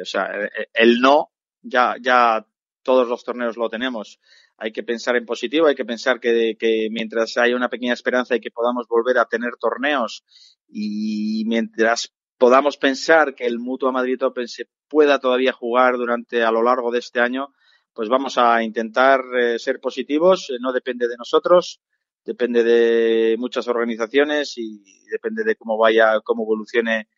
o 0.00 0.04
sea, 0.04 0.30
el 0.72 1.00
no, 1.00 1.32
ya, 1.62 1.96
ya 2.00 2.46
todos 2.82 3.08
los 3.08 3.24
torneos 3.24 3.56
lo 3.56 3.68
tenemos. 3.68 4.18
Hay 4.56 4.72
que 4.72 4.82
pensar 4.82 5.16
en 5.16 5.26
positivo, 5.26 5.66
hay 5.66 5.74
que 5.74 5.84
pensar 5.84 6.20
que, 6.20 6.56
mientras 6.90 7.36
haya 7.36 7.56
una 7.56 7.68
pequeña 7.68 7.92
esperanza 7.92 8.36
y 8.36 8.40
que 8.40 8.50
podamos 8.50 8.86
volver 8.88 9.18
a 9.18 9.26
tener 9.26 9.56
torneos 9.58 10.24
y 10.68 11.44
mientras 11.46 12.14
podamos 12.38 12.76
pensar 12.76 13.34
que 13.34 13.46
el 13.46 13.58
Mutua 13.58 13.92
Madrid 13.92 14.22
Open 14.24 14.48
se 14.48 14.68
pueda 14.88 15.18
todavía 15.18 15.52
jugar 15.52 15.96
durante 15.96 16.42
a 16.42 16.50
lo 16.50 16.62
largo 16.62 16.90
de 16.90 17.00
este 17.00 17.20
año, 17.20 17.54
pues 17.92 18.08
vamos 18.08 18.38
a 18.38 18.62
intentar 18.62 19.20
eh, 19.38 19.58
ser 19.58 19.80
positivos, 19.80 20.48
eh, 20.50 20.54
no 20.60 20.72
depende 20.72 21.06
de 21.06 21.16
nosotros, 21.16 21.80
depende 22.24 22.62
de 22.64 23.36
muchas 23.38 23.68
organizaciones 23.68 24.54
y 24.56 24.82
depende 25.10 25.44
de 25.44 25.56
cómo 25.56 25.76
vaya, 25.76 26.20
cómo 26.22 26.44
evolucione 26.44 27.08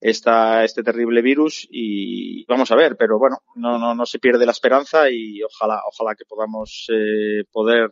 esta, 0.00 0.64
este 0.64 0.82
terrible 0.82 1.22
virus 1.22 1.68
y 1.70 2.44
vamos 2.46 2.70
a 2.70 2.76
ver, 2.76 2.96
pero 2.96 3.18
bueno, 3.18 3.38
no, 3.54 3.78
no, 3.78 3.94
no 3.94 4.06
se 4.06 4.18
pierde 4.18 4.46
la 4.46 4.52
esperanza 4.52 5.10
y 5.10 5.42
ojalá, 5.42 5.82
ojalá 5.86 6.14
que 6.14 6.24
podamos 6.24 6.86
eh, 6.90 7.44
poder 7.52 7.90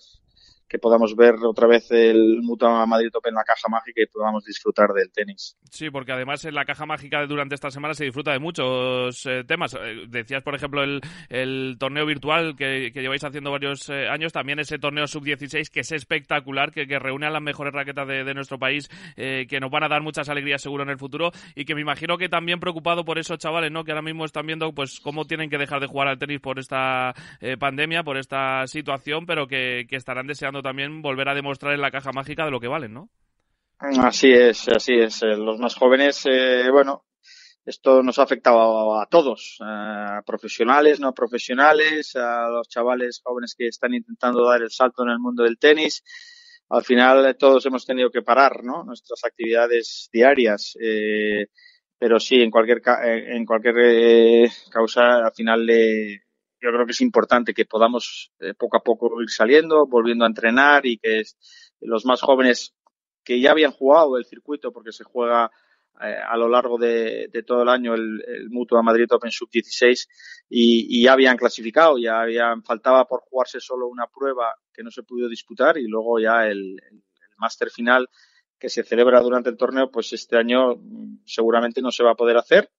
que 0.68 0.78
podamos 0.78 1.16
ver 1.16 1.35
otra 1.42 1.66
vez 1.66 1.90
el 1.90 2.40
Mutua 2.42 2.85
Madrid 2.87 3.11
Open 3.14 3.31
en 3.31 3.37
la 3.37 3.44
caja 3.44 3.68
mágica 3.68 4.02
y 4.02 4.07
podamos 4.07 4.44
disfrutar 4.44 4.90
del 4.92 5.11
tenis. 5.11 5.57
Sí, 5.70 5.90
porque 5.90 6.12
además 6.12 6.44
en 6.44 6.54
la 6.54 6.64
caja 6.64 6.85
mágica 6.87 7.26
durante 7.26 7.54
esta 7.54 7.70
semana 7.70 7.94
se 7.94 8.04
disfruta 8.04 8.33
de 8.33 8.38
muchos 8.38 9.24
eh, 9.26 9.44
temas. 9.46 9.74
Eh, 9.74 10.07
decías, 10.09 10.42
por 10.42 10.54
ejemplo, 10.54 10.83
el, 10.83 11.00
el 11.31 11.76
torneo 11.78 12.04
virtual 12.04 12.57
que, 12.57 12.90
que, 12.92 13.00
lleváis 13.00 13.24
haciendo 13.24 13.50
varios 13.50 13.88
eh, 13.88 14.09
años, 14.09 14.33
también 14.33 14.59
ese 14.59 14.78
torneo 14.78 15.07
sub-16 15.07 15.70
que 15.70 15.81
es 15.81 15.92
espectacular, 15.92 16.70
que, 16.72 16.87
que, 16.87 16.98
reúne 16.98 17.26
a 17.26 17.31
las 17.31 17.42
mejores 17.42 17.72
raquetas 17.72 18.07
de, 18.07 18.24
de 18.24 18.35
nuestro 18.35 18.59
país, 18.59 18.90
eh, 19.16 19.46
que 19.48 19.61
nos 19.61 19.70
van 19.70 19.85
a 19.85 19.88
dar 19.88 20.02
muchas 20.02 20.28
alegrías 20.28 20.61
seguro 20.61 20.83
en 20.83 20.90
el 20.90 20.98
futuro 20.98 21.31
y 21.54 21.64
que 21.64 21.74
me 21.74 21.81
imagino 21.81 22.18
que 22.18 22.28
también 22.28 22.61
preocupado 22.61 23.04
por 23.04 23.18
esos 23.18 23.38
chavales, 23.38 23.72
¿no? 23.72 23.85
Que 23.85 23.92
ahora 23.92 24.02
mismo 24.02 24.24
están 24.24 24.46
viendo 24.46 24.72
pues 24.72 25.00
cómo 25.00 25.24
tienen 25.24 25.48
que 25.48 25.59
dejar 25.59 25.81
de 25.81 25.87
jugar 25.87 26.09
al 26.09 26.18
tenis 26.18 26.40
por 26.40 26.59
esta 26.59 27.14
pandemia, 27.59 28.02
por 28.02 28.18
esta 28.18 28.66
situación, 28.66 29.24
pero 29.26 29.46
que, 29.46 29.87
que 29.88 29.96
estarán 29.96 30.26
deseando 30.26 30.58
también 30.62 31.03
volver 31.03 31.29
a 31.29 31.35
demostrar 31.35 31.75
en 31.75 31.81
la 31.81 31.90
caja 31.90 32.12
mágica 32.12 32.44
de 32.44 32.51
lo 32.51 32.61
que 32.61 32.68
valen, 32.68 32.94
¿no? 32.94 33.11
Así 33.79 34.33
es, 34.33 34.68
así 34.68 34.94
es. 34.94 35.23
Eh, 35.23 35.37
los 35.37 35.59
más 35.59 35.77
jóvenes, 35.77 36.27
eh, 36.27 36.68
bueno, 36.71 37.05
esto 37.68 38.03
nos 38.03 38.18
ha 38.18 38.23
afectado 38.23 38.99
a, 38.99 39.07
todos, 39.11 39.59
a 39.61 40.23
profesionales, 40.25 41.01
no 41.01 41.12
profesionales, 41.12 42.16
a 42.16 42.49
los 42.49 42.66
chavales 42.66 43.21
jóvenes 43.23 43.55
que 43.57 43.68
están 43.68 43.92
intentando 43.92 44.42
dar 44.49 44.62
el 44.62 44.71
salto 44.71 45.03
en 45.03 45.11
el 45.11 45.18
mundo 45.18 45.42
del 45.42 45.59
tenis. 45.59 46.03
Al 46.71 46.83
final 46.83 47.27
eh, 47.27 47.35
todos 47.35 47.66
hemos 47.66 47.85
tenido 47.85 48.11
que 48.11 48.23
parar, 48.23 48.64
¿no? 48.64 48.85
Nuestras 48.85 49.23
actividades 49.23 50.09
diarias. 50.11 50.79
Eh, 50.81 51.49
pero 51.99 52.18
sí, 52.18 52.37
en 52.40 52.51
cualquier, 52.51 52.81
en 53.05 53.44
cualquier 53.44 53.75
eh, 53.81 54.49
causa, 54.71 55.27
al 55.27 55.33
final 55.33 55.66
le, 55.66 56.23
yo 56.61 56.71
creo 56.71 56.87
que 56.87 56.92
es 56.92 57.01
importante 57.01 57.55
que 57.55 57.64
podamos 57.64 58.33
eh, 58.40 58.55
poco 58.55 58.77
a 58.77 58.83
poco 58.83 59.23
ir 59.23 59.31
saliendo, 59.31 59.87
volviendo 59.87 60.25
a 60.25 60.29
entrenar 60.29 60.87
y 60.87 60.99
que 60.99 61.23
los 61.81 62.05
más 62.05 62.21
jóvenes 62.21 62.75
que 63.25 63.40
ya 63.40 63.53
habían 63.53 63.73
jugado 63.73 64.16
el 64.16 64.25
circuito, 64.25 64.73
porque 64.73 64.92
se 64.92 65.05
juega 65.05 65.51
eh, 66.01 66.16
a 66.16 66.37
lo 66.37 66.49
largo 66.49 66.79
de, 66.79 67.31
todo 67.47 67.62
el 67.62 67.68
año 67.68 67.94
el, 67.94 68.49
Mutua 68.51 68.83
Madrid 68.83 69.07
Open 69.11 69.31
Sub 69.31 69.51
16 69.51 70.09
y, 70.49 70.99
y, 70.99 71.05
ya 71.05 71.12
habían 71.12 71.37
clasificado, 71.37 71.99
ya 71.99 72.21
habían, 72.21 72.62
faltaba 72.62 73.05
por 73.05 73.21
jugarse 73.21 73.61
solo 73.61 73.88
una 73.88 74.07
prueba 74.07 74.55
que 74.73 74.83
no 74.83 74.90
se 74.90 75.03
pudo 75.03 75.29
disputar 75.29 75.79
y 75.79 75.87
luego 75.87 76.18
ya 76.18 76.47
el, 76.47 76.81
el, 76.90 76.97
el 76.97 77.37
máster 77.37 77.71
final 77.71 78.09
que 78.59 78.68
se 78.68 78.83
celebra 78.83 79.21
durante 79.21 79.51
el 79.51 79.57
torneo, 79.57 79.90
pues 79.90 80.12
este 80.12 80.37
año 80.37 80.75
mm, 80.77 81.21
seguramente 81.25 81.81
no 81.81 81.92
se 81.92 82.03
va 82.03 82.12
a 82.12 82.16
poder 82.16 82.37
hacer 82.37 82.71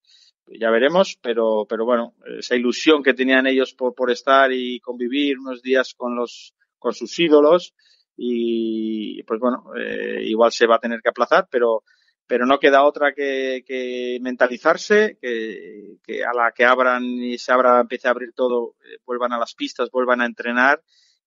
ya 0.57 0.69
veremos, 0.69 1.17
pero, 1.21 1.65
pero 1.67 1.85
bueno, 1.85 2.15
esa 2.37 2.55
ilusión 2.55 3.03
que 3.03 3.13
tenían 3.13 3.47
ellos 3.47 3.73
por, 3.73 3.93
por 3.93 4.11
estar 4.11 4.51
y 4.51 4.79
convivir 4.79 5.37
unos 5.39 5.61
días 5.61 5.93
con 5.93 6.15
los, 6.15 6.53
con 6.77 6.93
sus 6.93 7.17
ídolos 7.19 7.73
y 8.21 9.23
pues 9.23 9.39
bueno, 9.39 9.71
eh, 9.77 10.23
igual 10.25 10.51
se 10.51 10.67
va 10.67 10.75
a 10.75 10.79
tener 10.79 11.01
que 11.01 11.09
aplazar, 11.09 11.47
pero, 11.49 11.83
pero 12.27 12.45
no 12.45 12.59
queda 12.59 12.83
otra 12.83 13.13
que, 13.13 14.17
mentalizarse, 14.21 15.17
que, 15.21 15.97
que, 16.03 16.23
a 16.23 16.33
la 16.33 16.51
que 16.51 16.65
abran 16.65 17.03
y 17.03 17.37
se 17.37 17.53
abra, 17.53 17.79
empiece 17.79 18.07
a 18.07 18.11
abrir 18.11 18.33
todo, 18.33 18.75
eh, 18.83 18.97
vuelvan 19.05 19.31
a 19.31 19.39
las 19.39 19.55
pistas, 19.55 19.89
vuelvan 19.89 20.21
a 20.21 20.25
entrenar 20.25 20.81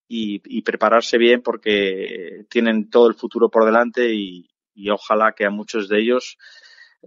y, 0.07 0.43
y, 0.45 0.63
prepararse 0.63 1.17
bien 1.17 1.41
porque 1.41 2.45
tienen 2.51 2.91
todo 2.91 3.09
el 3.09 3.15
futuro 3.15 3.49
por 3.49 3.65
delante 3.65 4.13
y 4.13 4.49
ojalá 4.91 5.33
que 5.33 5.47
a 5.47 5.51
muchos 5.51 5.89
de 5.89 5.99
ellos 5.99 6.37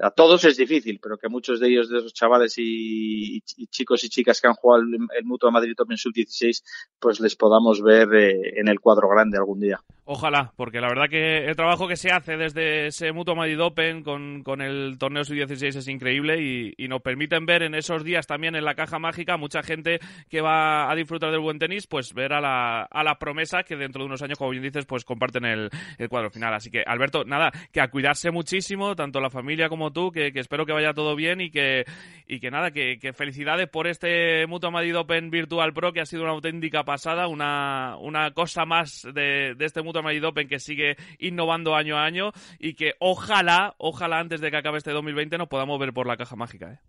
a 0.02 0.12
todos 0.12 0.44
es 0.46 0.58
difícil, 0.58 1.00
pero 1.02 1.18
que 1.18 1.30
muchos 1.30 1.60
de 1.60 1.70
ellos, 1.70 1.90
de 1.90 2.00
esos 2.00 2.14
chavales 2.14 2.56
y, 2.58 3.42
chicos 3.70 4.04
y 4.04 4.10
chicas 4.10 4.42
que 4.42 4.48
han 4.48 4.54
jugado 4.56 4.84
el, 4.84 4.98
el 5.18 5.26
Mutua 5.26 5.52
Madrid 5.52 5.76
Open 5.80 5.98
Sub-16, 5.98 6.64
pues 7.00 7.20
les 7.20 7.36
podamos 7.36 7.82
ver 7.82 8.14
eh, 8.14 8.60
en 8.60 8.68
el 8.68 8.80
cuadro 8.80 9.10
grande 9.10 9.38
algún 9.38 9.60
día. 9.60 9.80
Ojalá, 10.08 10.54
porque 10.56 10.82
la 10.82 10.90
verdad 10.90 11.10
que 11.10 11.46
el 11.46 11.56
trabajo 11.56 11.88
que 11.88 11.96
se 11.96 12.12
hace 12.12 12.38
desde 12.38 12.88
ese 12.88 13.12
Mutua 13.12 13.34
Madrid 13.34 13.60
Open 13.60 14.04
con, 14.04 14.44
con 14.44 14.62
el 14.62 14.98
torneo 15.00 15.24
Sub-16 15.24 15.78
es 15.78 15.88
increíble 15.88 16.42
y, 16.78 16.86
nos 16.86 17.02
permiten 17.02 17.48
ver 17.48 17.64
en 17.64 17.74
esos 17.74 18.04
días 18.04 18.28
también 18.28 18.56
en 18.56 18.64
la 18.64 18.76
caja 18.76 19.00
mágica 19.00 19.38
mucha 19.38 19.64
gente 19.64 20.00
que 20.30 20.40
va 20.40 20.92
a 20.92 20.96
disfrutar 20.96 21.32
del 21.32 21.40
buen 21.40 21.58
tenis, 21.58 21.88
pues 21.88 22.14
ver 22.14 22.32
a 22.32 22.40
la, 22.40 22.84
a 22.84 23.20
promesa 23.20 23.64
que 23.64 23.76
dentro 23.76 24.04
de 24.04 24.06
unos 24.06 24.22
años, 24.22 24.38
como 24.38 24.52
bien 24.52 24.62
dices, 24.62 24.86
pues 24.86 25.04
comparten 25.04 25.46
el, 25.46 25.70
el 25.98 26.10
cuadro 26.10 26.30
final. 26.30 26.54
Así 26.54 26.70
que, 26.70 26.84
Alberto, 26.86 27.26
nada, 27.26 27.52
que 27.72 27.82
a 27.82 27.90
cuidarse 27.90 28.30
muchísimo, 28.30 28.96
tanto 28.96 29.20
la 29.20 29.32
familia 29.32 29.68
como 29.68 29.85
tú, 29.92 30.12
que, 30.12 30.32
espero 30.36 30.66
que 30.66 30.74
vaya 30.74 30.94
todo 30.94 31.16
bien 31.16 31.42
y 31.42 31.52
que, 31.52 31.86
y 32.28 32.40
que 32.40 32.52
nada, 32.52 32.72
que, 32.72 32.98
felicidades 33.14 33.70
por 33.70 33.88
este 33.88 34.46
Mutua 34.48 34.72
Madrid 34.72 34.98
Open 34.98 35.30
Virtual 35.30 35.74
Pro, 35.74 35.94
que 35.94 36.02
ha 36.02 36.06
sido 36.06 36.24
una 36.24 36.32
auténtica 36.32 36.84
pasada, 36.84 37.28
una, 37.28 37.98
una 38.00 38.32
cosa 38.32 38.66
más 38.66 39.08
de, 39.14 39.56
este 39.60 39.82
Mutua 39.82 40.02
Madrid 40.02 40.26
Open 40.26 40.48
que 40.48 40.60
sigue 40.60 40.96
innovando 41.20 41.76
año 41.76 41.98
a 41.98 42.06
año 42.06 42.32
y 42.60 42.74
que 42.74 42.94
ojalá, 43.00 43.76
ojalá 43.78 44.20
antes 44.20 44.42
de 44.42 44.52
que 44.52 44.58
acabe 44.58 44.78
este 44.78 44.92
2020 44.92 45.38
nos 45.38 45.48
podamos 45.48 45.80
ver 45.80 45.94
por 45.94 46.08
la 46.08 46.18
caja 46.18 46.36
mágica. 46.36 46.74
¿eh? 46.74 46.80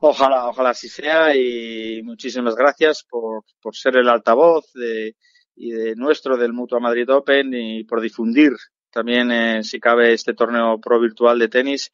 Ojalá, 0.00 0.48
ojalá 0.48 0.70
así 0.70 0.88
sea 0.88 1.34
y 1.34 2.02
muchísimas 2.02 2.54
gracias 2.54 3.04
por, 3.08 3.44
por 3.60 3.74
ser 3.74 3.96
el 3.96 4.08
altavoz 4.08 4.72
de, 4.74 5.16
y 5.58 5.72
de 5.72 5.96
nuestro 5.96 6.36
del 6.36 6.52
Mutua 6.52 6.78
Madrid 6.78 7.10
Open 7.10 7.52
y 7.52 7.84
por 7.84 8.00
difundir 8.00 8.52
también, 8.98 9.30
eh, 9.30 9.62
si 9.62 9.78
cabe, 9.78 10.12
este 10.12 10.34
torneo 10.34 10.80
pro 10.80 10.98
virtual 10.98 11.38
de 11.38 11.46
tenis 11.46 11.92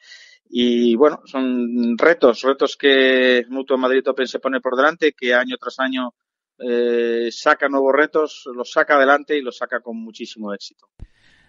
y 0.49 0.97
bueno, 0.97 1.21
son 1.27 1.99
retos, 1.99 2.40
retos 2.40 2.79
que 2.79 3.45
Mutua 3.51 3.77
Madrid 3.77 4.09
Open 4.09 4.27
se 4.27 4.38
pone 4.38 4.62
por 4.62 4.75
delante, 4.75 5.12
que 5.12 5.35
año 5.35 5.57
tras 5.61 5.81
año 5.81 6.14
eh, 6.59 7.29
saca 7.31 7.69
nuevos 7.69 7.93
retos, 7.95 8.45
los 8.55 8.73
saca 8.73 8.97
adelante 8.97 9.37
y 9.37 9.43
los 9.43 9.59
saca 9.59 9.81
con 9.81 9.99
muchísimo 9.99 10.55
éxito. 10.55 10.88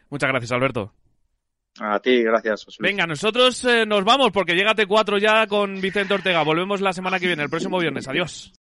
Muchas 0.09 0.29
gracias, 0.29 0.51
Alberto. 0.51 0.91
A 1.79 2.01
ti, 2.01 2.21
gracias. 2.21 2.65
Venga, 2.79 3.07
nosotros 3.07 3.65
nos 3.87 4.03
vamos 4.03 4.31
porque 4.33 4.55
llega 4.55 4.75
T4 4.75 5.21
ya 5.21 5.47
con 5.47 5.79
Vicente 5.79 6.15
Ortega. 6.15 6.43
Volvemos 6.43 6.81
la 6.81 6.91
semana 6.91 7.17
que 7.17 7.27
viene, 7.27 7.43
el 7.43 7.49
próximo 7.49 7.79
viernes. 7.79 8.09
Adiós. 8.09 8.53